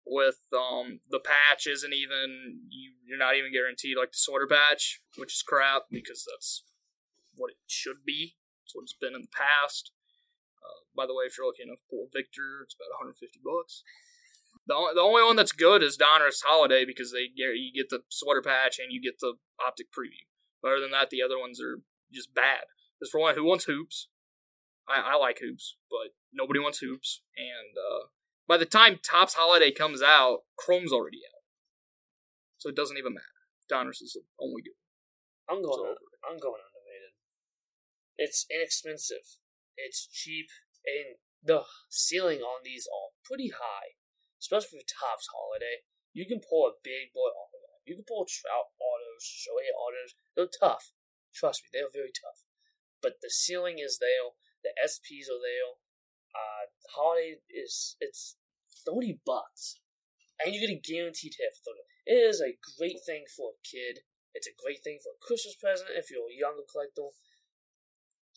with 0.08 0.40
um 0.56 1.04
the 1.12 1.20
patch 1.20 1.68
isn't 1.68 1.92
even 1.94 2.64
you 2.70 2.96
you're 3.04 3.20
not 3.20 3.36
even 3.36 3.52
guaranteed 3.52 3.98
like 3.98 4.12
the 4.12 4.20
sweater 4.20 4.48
patch, 4.48 5.02
which 5.18 5.34
is 5.34 5.44
crap 5.44 5.84
because 5.92 6.24
that's 6.28 6.64
what 7.36 7.52
it 7.52 7.58
should 7.68 8.04
be. 8.06 8.36
It's 8.66 8.76
what 8.76 8.84
it's 8.84 8.98
been 9.00 9.16
in 9.16 9.24
the 9.24 9.36
past. 9.36 9.92
Uh, 10.60 10.84
by 10.96 11.08
the 11.08 11.16
way, 11.16 11.24
if 11.24 11.38
you're 11.38 11.48
looking 11.48 11.72
to 11.72 11.80
pull 11.88 12.12
Victor, 12.12 12.68
it's 12.68 12.76
about 12.76 13.00
150 13.00 13.40
bucks. 13.40 13.84
The 14.68 14.76
only, 14.76 14.94
the 14.96 15.02
only 15.02 15.24
one 15.24 15.36
that's 15.36 15.54
good 15.54 15.82
is 15.82 15.98
Donruss 15.98 16.44
Holiday 16.46 16.84
because 16.86 17.12
they 17.12 17.30
you 17.36 17.72
get 17.74 17.90
the 17.90 18.02
sweater 18.10 18.42
patch 18.42 18.80
and 18.80 18.92
you 18.92 19.02
get 19.02 19.20
the 19.20 19.36
optic 19.66 19.88
preview. 19.88 20.28
But 20.62 20.74
other 20.74 20.82
than 20.82 20.92
that, 20.92 21.10
the 21.10 21.22
other 21.24 21.40
ones 21.40 21.62
are 21.62 21.82
just 22.14 22.34
bad. 22.34 22.66
Because 23.00 23.12
for 23.12 23.20
one, 23.20 23.36
who 23.36 23.46
wants 23.46 23.66
hoops? 23.66 24.10
I, 24.88 25.14
I 25.14 25.16
like 25.16 25.40
hoops, 25.40 25.78
but 25.90 26.16
nobody 26.34 26.60
wants 26.60 26.80
hoops. 26.80 27.22
And 27.38 27.78
uh, 27.78 28.08
by 28.48 28.58
the 28.58 28.66
time 28.66 29.00
Topps 29.04 29.36
Holiday 29.36 29.72
comes 29.72 30.02
out, 30.02 30.44
Chrome's 30.58 30.92
already 30.92 31.20
out, 31.28 31.44
so 32.58 32.70
it 32.70 32.76
doesn't 32.76 32.98
even 32.98 33.14
matter. 33.14 33.26
Donruss 33.72 34.02
is 34.02 34.14
the 34.16 34.24
only 34.40 34.64
good. 34.64 34.80
I'm 35.50 35.62
going. 35.62 35.80
overrated. 35.80 36.20
I'm 36.24 36.40
going 36.40 36.60
underrated. 36.64 37.14
It's 38.18 38.46
inexpensive. 38.50 39.38
It's 39.76 40.08
cheap, 40.08 40.48
and 40.86 41.20
the 41.44 41.64
ceiling 41.90 42.40
on 42.40 42.62
these 42.64 42.88
are 42.88 43.12
pretty 43.24 43.50
high, 43.50 44.00
especially 44.40 44.80
for 44.80 44.88
Topps 44.88 45.28
Holiday. 45.34 45.86
You 46.14 46.26
can 46.26 46.42
pull 46.42 46.66
a 46.66 46.80
big 46.84 47.14
boy 47.14 47.30
autograph. 47.30 47.86
You 47.86 47.96
can 47.96 48.08
pull 48.08 48.26
Trout 48.26 48.74
autos, 48.82 49.24
Shohei 49.24 49.70
autos. 49.72 50.18
They're 50.36 50.52
tough. 50.52 50.92
Trust 51.34 51.64
me, 51.64 51.70
they're 51.72 51.94
very 51.94 52.12
tough. 52.12 52.44
But 53.02 53.22
the 53.22 53.30
ceiling 53.30 53.78
is 53.78 54.02
there. 54.02 54.34
The 54.66 54.74
SPs 54.82 55.30
are 55.30 55.40
there. 55.40 55.78
Uh, 56.34 56.74
Holiday 56.92 57.40
is 57.50 57.96
it's 58.02 58.38
thirty 58.86 59.22
bucks, 59.26 59.80
and 60.42 60.54
you 60.54 60.62
get 60.62 60.74
a 60.74 60.82
guaranteed 60.82 61.38
hit 61.38 61.54
for 61.54 61.72
thirty. 61.72 61.86
It 62.06 62.20
is 62.20 62.42
a 62.42 62.58
great 62.78 63.00
thing 63.06 63.26
for 63.30 63.54
a 63.54 63.62
kid. 63.62 64.02
It's 64.34 64.48
a 64.48 64.58
great 64.58 64.84
thing 64.84 65.00
for 65.02 65.14
a 65.14 65.24
Christmas 65.24 65.56
present 65.56 65.94
if 65.94 66.10
you're 66.10 66.30
a 66.30 66.36
younger 66.36 66.66
collector. 66.66 67.14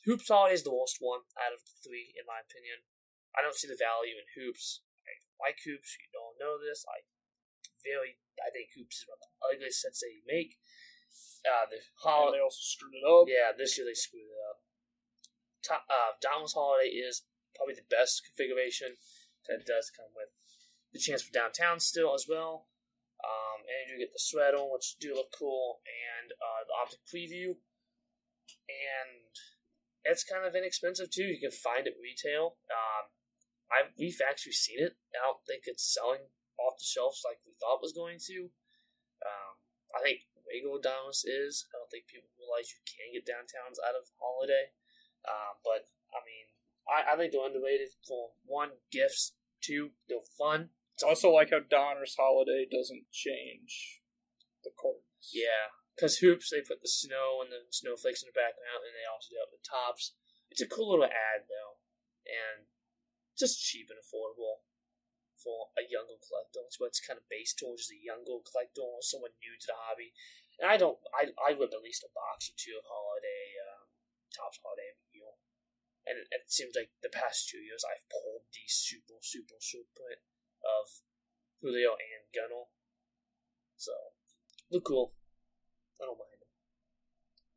Hoops 0.05 0.29
Holiday 0.29 0.57
is 0.57 0.65
the 0.65 0.73
worst 0.73 0.97
one 1.01 1.29
out 1.37 1.53
of 1.53 1.61
the 1.61 1.77
three, 1.85 2.17
in 2.17 2.25
my 2.25 2.41
opinion. 2.41 2.89
I 3.37 3.45
don't 3.45 3.55
see 3.55 3.69
the 3.69 3.77
value 3.77 4.17
in 4.17 4.27
hoops. 4.33 4.81
I 5.11 5.51
like 5.51 5.59
hoops. 5.67 5.99
You 5.99 6.09
don't 6.15 6.39
know 6.39 6.57
this. 6.61 6.87
I 6.87 7.03
very. 7.83 8.21
I 8.41 8.49
think 8.55 8.73
hoops 8.73 9.03
is 9.03 9.09
one 9.09 9.19
of 9.19 9.27
the 9.27 9.33
ugliest 9.51 9.83
sets 9.83 10.01
they 10.01 10.23
make. 10.25 10.57
Uh, 11.43 11.67
the 11.69 11.81
holiday. 11.99 12.39
they 12.39 12.45
also 12.45 12.61
screwed 12.61 12.95
it 12.95 13.05
up. 13.05 13.27
Yeah, 13.27 13.53
this 13.57 13.77
year 13.77 13.89
they 13.89 13.97
screwed 13.97 14.29
it 14.29 14.43
up. 14.49 14.59
To- 15.69 15.89
uh, 15.89 16.13
Donruss 16.21 16.55
Holiday 16.55 16.93
is 16.93 17.25
probably 17.57 17.75
the 17.75 17.89
best 17.89 18.23
configuration. 18.25 18.97
That 19.49 19.67
does 19.67 19.91
come 19.91 20.13
with 20.15 20.31
the 20.93 21.01
chance 21.01 21.25
for 21.25 21.33
downtown 21.33 21.81
still 21.81 22.15
as 22.15 22.27
well. 22.29 22.69
Um, 23.21 23.65
and 23.69 23.93
you 23.93 23.99
get 24.01 24.13
the 24.13 24.23
sweater, 24.23 24.61
which 24.65 24.97
do 25.01 25.13
look 25.13 25.33
cool, 25.37 25.81
and 25.85 26.33
uh, 26.33 26.63
the 26.65 26.77
optic 26.77 27.05
preview. 27.05 27.57
And 28.69 29.33
it's 30.05 30.25
kind 30.25 30.47
of 30.47 30.55
inexpensive 30.55 31.11
too. 31.11 31.29
You 31.29 31.41
can 31.41 31.53
find 31.53 31.87
it 31.87 32.01
retail. 32.01 32.57
Um, 32.71 33.13
I 33.71 33.91
we've 33.95 34.21
actually 34.23 34.59
seen 34.59 34.83
it. 34.83 34.99
I 35.15 35.31
don't 35.31 35.43
think 35.47 35.65
it's 35.67 35.87
selling 35.87 36.27
off 36.59 36.77
the 36.77 36.87
shelves 36.87 37.23
like 37.25 37.41
we 37.47 37.57
thought 37.57 37.81
it 37.81 37.87
was 37.87 37.97
going 37.97 38.19
to. 38.31 38.51
Um, 39.25 39.55
I 39.95 40.03
think 40.03 40.27
regular 40.45 40.83
Donruss 40.83 41.23
is. 41.25 41.67
I 41.71 41.79
don't 41.79 41.91
think 41.91 42.11
people 42.11 42.31
realize 42.35 42.75
you 42.75 42.83
can 42.83 43.15
get 43.15 43.27
downtowns 43.27 43.79
out 43.79 43.95
of 43.95 44.11
Holiday. 44.19 44.75
Um, 45.27 45.63
but 45.63 45.87
I 46.11 46.21
mean, 46.27 46.47
I, 46.91 47.15
I 47.15 47.15
think 47.17 47.31
they're 47.31 47.47
underrated 47.47 47.95
for 48.03 48.35
one 48.45 48.83
gifts. 48.91 49.37
Two, 49.61 49.93
they're 50.09 50.25
fun. 50.39 50.73
It's 50.97 51.05
also 51.05 51.31
like 51.31 51.53
how 51.53 51.61
Donruss 51.61 52.17
Holiday 52.17 52.65
doesn't 52.65 53.13
change 53.13 54.01
the 54.65 54.73
cards. 54.73 55.33
Yeah, 55.33 55.77
because 55.93 56.21
hoops 56.21 56.49
they 56.49 56.65
put 56.65 56.81
the 56.81 56.89
snow 56.89 57.45
and 57.45 57.53
the 57.53 57.69
snowflakes 57.71 58.25
in 58.25 58.33
the 58.33 58.37
background, 58.37 58.85
and 58.89 58.97
they 58.97 59.05
also 59.05 59.37
do 59.37 59.41
it 59.41 59.53
with 59.53 59.65
Topps. 59.65 60.17
It's 60.49 60.65
a 60.65 60.69
cool 60.69 60.97
little 60.97 61.09
ad 61.09 61.45
though, 61.45 61.81
and 62.25 62.67
just 63.41 63.65
cheap 63.65 63.89
and 63.89 63.99
affordable 63.99 64.63
for 65.41 65.73
a 65.81 65.89
younger 65.89 66.21
collector. 66.21 66.61
It's 66.69 66.77
what 66.77 66.93
it's 66.93 67.01
kind 67.01 67.17
of 67.17 67.25
based 67.33 67.57
towards 67.57 67.89
a 67.89 67.97
younger 67.97 68.45
collector 68.45 68.85
or 68.85 69.01
someone 69.01 69.33
new 69.41 69.57
to 69.57 69.69
the 69.73 69.81
hobby. 69.81 70.13
And 70.61 70.69
I 70.69 70.77
don't, 70.77 71.01
I 71.17 71.33
I 71.41 71.57
whip 71.57 71.73
at 71.73 71.81
least 71.81 72.05
a 72.05 72.13
box 72.13 72.53
or 72.53 72.57
two 72.61 72.77
of 72.77 72.85
holiday 72.85 73.57
um, 73.65 73.89
Topps 74.29 74.61
holiday 74.61 74.93
every 74.93 75.09
year. 75.17 75.33
And 76.05 76.21
it, 76.21 76.29
it 76.29 76.53
seems 76.53 76.77
like 76.77 76.93
the 77.01 77.09
past 77.09 77.49
two 77.49 77.65
years 77.65 77.81
I've 77.89 78.05
pulled 78.13 78.45
these 78.53 78.77
super 78.77 79.17
super 79.25 79.57
super 79.59 80.21
of 80.61 81.01
Julio 81.65 81.97
and 81.97 82.29
Gunnar. 82.37 82.69
So 83.81 83.97
look 84.69 84.85
cool. 84.85 85.17
I 85.97 86.05
don't 86.05 86.21
mind 86.21 86.37
them. 86.37 86.53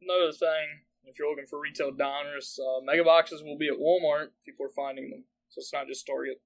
Another 0.08 0.32
thing, 0.32 0.88
if 1.04 1.19
you're 1.19 1.30
looking 1.30 1.48
for 1.48 1.60
retail 1.60 1.91
Donruss, 1.91 2.60
uh, 2.60 2.80
mega 2.84 3.04
boxes 3.04 3.43
will 3.43 3.58
be 3.58 3.67
at 3.67 3.80
Walmart. 3.80 4.32
If 4.32 4.43
people 4.48 4.65
are 4.65 4.76
finding 4.76 5.12
them, 5.12 5.24
so 5.54 5.62
it's 5.62 5.72
not 5.74 5.86
just 5.88 6.08
Target. 6.10 6.42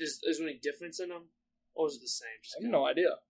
is, 0.00 0.20
is 0.24 0.38
there 0.40 0.48
any 0.48 0.56
difference 0.58 0.98
in 1.00 1.10
them, 1.10 1.28
or 1.76 1.86
is 1.88 1.96
it 1.96 2.02
the 2.02 2.08
same? 2.08 2.40
Just 2.42 2.56
I 2.58 2.64
have 2.64 2.72
no 2.72 2.86
idea. 2.88 3.20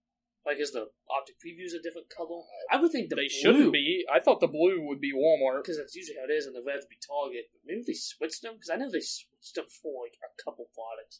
Like, 0.47 0.59
is 0.59 0.71
the 0.75 0.91
optic 1.07 1.39
previews 1.39 1.71
a 1.71 1.79
different 1.83 2.11
color? 2.11 2.43
Uh, 2.43 2.75
I 2.75 2.79
would 2.79 2.91
think 2.91 3.07
the 3.09 3.15
They 3.15 3.31
blue, 3.31 3.39
shouldn't 3.43 3.71
be. 3.71 4.03
I 4.11 4.19
thought 4.19 4.39
the 4.43 4.51
blue 4.51 4.79
would 4.87 4.99
be 4.99 5.11
Walmart. 5.15 5.63
because 5.63 5.79
that's 5.79 5.95
usually 5.95 6.19
how 6.19 6.27
it 6.27 6.35
is, 6.35 6.43
and 6.47 6.55
the 6.55 6.63
red 6.63 6.83
would 6.83 6.91
be 6.91 6.99
Target. 6.99 7.47
But 7.51 7.63
maybe 7.67 7.83
they 7.87 7.95
switched 7.95 8.43
them 8.43 8.55
because 8.59 8.71
I 8.71 8.75
know 8.79 8.91
they 8.91 9.03
switched 9.03 9.55
them 9.55 9.67
for 9.71 10.03
like 10.07 10.19
a 10.19 10.31
couple 10.39 10.67
products. 10.75 11.19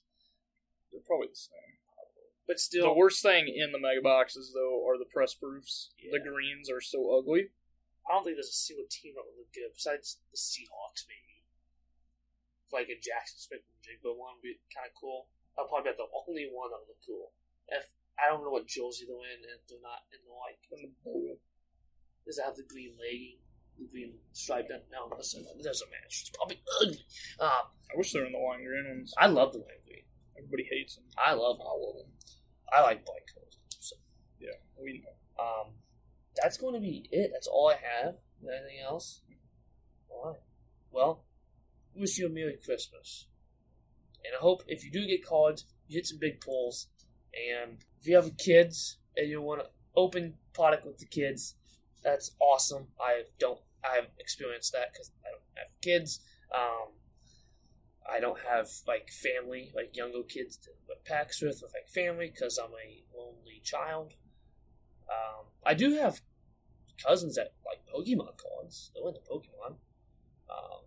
They're 0.92 1.04
probably 1.08 1.32
the 1.32 1.40
same. 1.40 1.80
But 2.44 2.60
still, 2.60 2.92
The 2.92 3.00
worst 3.00 3.24
thing 3.24 3.48
in 3.48 3.72
the 3.72 3.80
mega 3.80 4.04
boxes 4.04 4.52
though 4.52 4.84
are 4.84 5.00
the 5.00 5.08
press 5.08 5.32
proofs. 5.34 5.92
The 6.12 6.20
greens 6.20 6.68
are 6.68 6.84
so 6.84 7.16
ugly. 7.16 7.56
I 8.04 8.12
don't 8.20 8.28
think 8.28 8.36
there's 8.36 8.52
a 8.52 8.68
single 8.68 8.84
team 8.92 9.16
that 9.16 9.24
would 9.24 9.40
look 9.40 9.56
good 9.56 9.72
besides 9.72 10.20
the 10.28 10.36
Seahawks, 10.36 11.08
maybe. 11.08 11.33
Like 12.72 12.90
a 12.90 12.98
Jaxon 12.98 13.38
Smith-Njigba 13.38 14.14
one 14.16 14.38
would 14.40 14.46
be 14.46 14.58
kind 14.74 14.88
of 14.88 14.94
cool. 14.98 15.28
I'll 15.58 15.68
probably 15.70 15.92
be 15.94 15.98
the 16.02 16.10
only 16.26 16.50
one 16.50 16.72
that 16.74 16.82
would 16.82 16.94
look 16.96 17.04
cool. 17.06 17.34
If 17.70 17.86
I 18.18 18.30
don't 18.30 18.42
know 18.46 18.50
what 18.54 18.66
jersey 18.70 19.06
they're 19.06 19.26
in, 19.34 19.42
and 19.46 19.54
if 19.58 19.66
they're 19.70 19.82
not 19.84 20.06
in 20.14 20.22
the 20.26 20.34
like, 20.34 20.62
And 20.74 20.90
the 20.90 20.92
blue. 21.06 21.38
does 22.26 22.38
it 22.42 22.46
have 22.46 22.58
the 22.58 22.66
green 22.66 22.98
legging, 22.98 23.38
the 23.78 23.86
green 23.90 24.18
stripe? 24.34 24.70
down- 24.70 24.86
No, 24.90 25.10
listen, 25.16 25.46
it 25.46 25.62
doesn't 25.64 25.90
match. 25.90 26.26
It's 26.26 26.34
probably 26.34 26.62
ugly. 26.82 27.02
Um, 27.40 27.74
I 27.90 27.94
wish 27.98 28.14
they 28.14 28.20
were 28.22 28.26
in 28.30 28.34
the 28.34 28.42
lime 28.42 28.64
green 28.66 28.86
ones. 28.90 29.14
I 29.18 29.28
love 29.28 29.54
the 29.54 29.60
lime 29.62 29.82
green. 29.86 30.06
Everybody 30.38 30.66
hates 30.70 30.96
them. 30.96 31.06
I 31.18 31.34
love. 31.34 31.60
all 31.62 31.94
of 31.94 32.06
them. 32.06 32.14
I 32.74 32.82
like 32.82 33.06
black 33.06 33.22
colors. 33.34 33.58
So, 33.80 33.96
Yeah, 34.40 34.58
we 34.82 35.04
know. 35.06 35.44
um, 35.44 35.74
that's 36.42 36.58
going 36.58 36.74
to 36.74 36.82
be 36.82 37.08
it. 37.12 37.30
That's 37.34 37.46
all 37.48 37.70
I 37.70 37.78
have. 37.78 38.18
Anything 38.42 38.80
else? 38.82 39.22
All 40.10 40.32
right. 40.32 40.42
Well, 40.92 41.26
wish 41.96 42.18
you 42.18 42.28
a 42.28 42.30
Merry 42.30 42.58
Christmas. 42.64 43.28
And 44.26 44.34
I 44.38 44.42
hope 44.42 44.64
if 44.68 44.84
you 44.84 44.92
do 44.92 45.06
get 45.06 45.26
cards, 45.26 45.66
you 45.88 45.98
hit 45.98 46.08
some 46.08 46.20
big 46.20 46.40
pulls. 46.40 46.88
And 47.34 47.78
if 48.00 48.08
you 48.08 48.16
have 48.16 48.38
kids 48.38 48.98
and 49.18 49.30
you 49.30 49.42
want 49.42 49.62
to 49.62 49.70
open 49.96 50.36
product 50.54 50.86
with 50.86 50.98
the 50.98 51.06
kids, 51.06 51.56
that's 52.04 52.32
awesome. 52.40 52.88
I 53.00 53.24
don't. 53.40 53.60
I 53.84 53.96
haven't 53.96 54.14
experienced 54.20 54.72
that 54.74 54.94
because 54.94 55.12
I 55.26 55.30
don't 55.32 55.42
have 55.56 55.82
kids. 55.82 56.20
Um, 56.56 56.94
I 58.10 58.20
don't 58.20 58.40
have 58.50 58.70
like 58.88 59.10
family, 59.10 59.72
like 59.76 59.96
younger 59.96 60.24
kids 60.24 60.58
to 60.58 60.70
packs 61.06 61.42
with, 61.42 61.60
with 61.62 61.74
like 61.74 61.90
family, 61.90 62.32
because 62.34 62.58
I'm 62.58 62.72
a 62.72 63.04
lonely 63.18 63.62
child. 63.64 64.14
Um, 65.10 65.46
I 65.66 65.74
do 65.74 65.96
have 65.98 66.22
cousins 67.06 67.36
that 67.36 67.54
like 67.66 67.82
Pokemon 67.94 68.38
cards. 68.38 68.92
They're 68.94 69.08
into 69.08 69.20
Pokemon. 69.22 69.76
Um, 70.50 70.82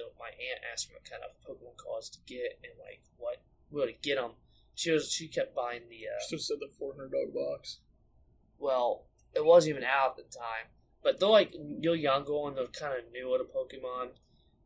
though 0.00 0.16
my 0.16 0.32
aunt 0.32 0.64
asked 0.64 0.88
me 0.88 0.96
what 0.96 1.04
kind 1.04 1.20
of 1.20 1.36
Pokemon 1.44 1.76
cards 1.76 2.08
to 2.10 2.18
get 2.24 2.56
and 2.64 2.72
like 2.80 3.04
what 3.20 3.44
where 3.68 3.86
to 3.86 3.92
get 3.92 4.16
them. 4.16 4.40
She 4.74 4.90
was 4.90 5.12
she 5.12 5.28
kept 5.28 5.54
buying 5.54 5.92
the 5.92 6.08
uh, 6.08 6.20
said 6.24 6.56
the 6.60 6.72
four 6.78 6.96
hundred 6.96 7.12
dollar 7.12 7.28
box. 7.28 7.80
well, 8.58 9.06
it 9.34 9.44
wasn't 9.44 9.76
even 9.76 9.84
out 9.84 10.16
at 10.16 10.24
the 10.24 10.32
time. 10.32 10.72
But 11.02 11.20
they're 11.20 11.28
like 11.28 11.52
you're 11.54 11.96
younger 11.96 12.32
and 12.48 12.56
they're 12.56 12.66
kind 12.72 12.96
of 12.96 13.12
newer 13.12 13.38
to 13.38 13.44
Pokemon. 13.44 14.16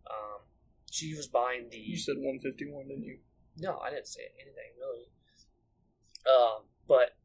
Um, 0.07 0.47
she 0.91 1.15
was 1.15 1.27
buying 1.27 1.69
the. 1.71 1.79
You 1.79 1.97
said 1.97 2.17
one 2.19 2.39
fifty 2.39 2.71
one, 2.71 2.89
didn't 2.89 3.05
you? 3.05 3.19
No, 3.59 3.79
I 3.79 3.91
didn't 3.91 4.09
say 4.09 4.23
anything 4.41 4.75
really. 4.79 5.11
Um, 6.27 6.65
but 6.89 7.17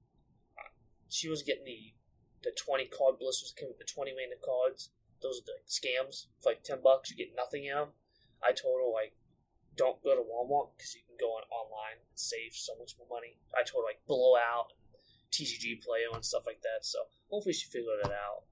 she 1.10 1.30
was 1.30 1.44
getting 1.44 1.66
the 1.66 1.94
the 2.44 2.52
twenty 2.58 2.86
card 2.86 3.20
blisters 3.20 3.54
came 3.58 3.70
with 3.70 3.80
the 3.80 3.92
twenty 3.92 4.12
mana 4.12 4.40
cards. 4.44 4.92
Those 5.22 5.42
are 5.42 5.46
the 5.46 5.60
scams. 5.68 6.28
For 6.42 6.52
like 6.52 6.64
ten 6.64 6.80
bucks, 6.84 7.10
you 7.10 7.18
get 7.18 7.36
nothing 7.36 7.66
in 7.66 7.76
them. 7.76 7.90
I 8.44 8.52
told 8.52 8.80
her 8.80 8.90
like, 8.90 9.16
don't 9.76 10.02
go 10.04 10.16
to 10.16 10.24
Walmart 10.24 10.76
because 10.76 10.96
you 10.96 11.04
can 11.08 11.16
go 11.16 11.40
on 11.40 11.48
online 11.52 12.00
and 12.04 12.16
save 12.16 12.52
so 12.52 12.76
much 12.80 12.96
more 13.00 13.08
money. 13.08 13.40
I 13.56 13.64
told 13.64 13.84
her 13.84 13.90
like 13.90 14.04
blowout, 14.08 14.76
TCG 15.32 15.80
player 15.80 16.12
and 16.12 16.24
stuff 16.24 16.44
like 16.46 16.60
that. 16.68 16.84
So 16.84 17.08
hopefully 17.32 17.56
she 17.56 17.72
figured 17.72 18.04
it 18.04 18.12
out. 18.12 18.44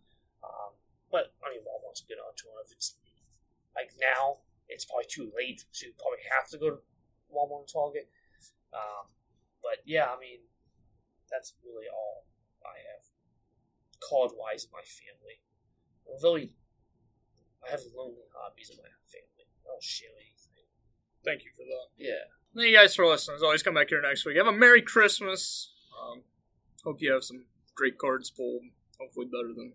Um, 0.43 0.71
but 1.11 1.35
I 1.43 1.51
mean, 1.51 1.63
Walmart's 1.67 2.03
a 2.03 2.07
good 2.07 2.19
alternative. 2.19 2.71
It's 2.71 2.95
like 3.75 3.91
now 3.99 4.43
it's 4.67 4.85
probably 4.85 5.07
too 5.07 5.31
late, 5.35 5.63
you 5.79 5.91
probably 5.99 6.23
have 6.31 6.47
to 6.51 6.57
go 6.57 6.69
to 6.71 6.79
Walmart 7.31 7.67
and 7.67 7.71
Target. 7.71 8.07
Um, 8.71 9.11
but 9.63 9.83
yeah, 9.85 10.11
I 10.11 10.19
mean, 10.19 10.43
that's 11.31 11.55
really 11.63 11.87
all 11.91 12.27
I 12.63 12.79
have 12.91 13.03
card 13.99 14.31
wise 14.35 14.63
in 14.65 14.71
my 14.71 14.83
family. 14.83 15.43
Really, 16.23 16.55
I 17.65 17.71
have 17.71 17.83
lonely 17.95 18.27
hobbies 18.31 18.71
in 18.71 18.77
my 18.77 18.87
family. 19.11 19.36
I 19.67 19.71
don't 19.71 19.83
share 19.83 20.09
anything. 20.15 20.65
Thank 21.25 21.43
you 21.43 21.51
for 21.55 21.63
that. 21.65 21.87
Yeah. 21.97 22.23
Thank 22.55 22.69
you 22.71 22.77
guys 22.77 22.95
for 22.95 23.05
listening. 23.05 23.35
As 23.35 23.43
always, 23.43 23.61
come 23.61 23.73
back 23.73 23.89
here 23.89 24.01
next 24.01 24.25
week. 24.25 24.37
Have 24.37 24.47
a 24.47 24.51
Merry 24.51 24.81
Christmas. 24.81 25.73
Um, 25.99 26.23
hope 26.83 27.01
you 27.01 27.11
have 27.11 27.23
some 27.23 27.45
great 27.75 27.97
cards 27.97 28.31
pulled. 28.31 28.63
Hopefully, 28.99 29.27
better 29.27 29.53
than 29.53 29.73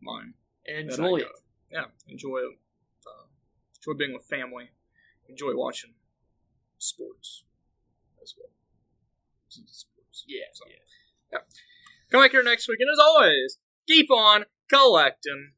mine. 0.00 0.34
And 0.66 0.90
enjoy 0.90 1.16
it. 1.16 1.28
Yeah, 1.72 1.86
enjoy 2.06 2.38
it. 2.38 2.58
Uh, 3.06 3.26
enjoy 3.80 3.98
being 3.98 4.12
with 4.12 4.24
family. 4.24 4.70
Enjoy 5.28 5.56
watching 5.56 5.94
sports 6.78 7.44
as 8.22 8.34
well. 8.38 8.50
Sports. 9.48 10.24
Yeah. 10.28 10.44
So, 10.52 10.64
yeah. 11.32 11.38
Come 12.10 12.22
back 12.22 12.32
here 12.32 12.42
next 12.42 12.68
week, 12.68 12.78
and 12.80 12.90
as 12.92 12.98
always, 13.00 13.58
keep 13.88 14.10
on 14.10 14.44
collecting. 14.68 15.52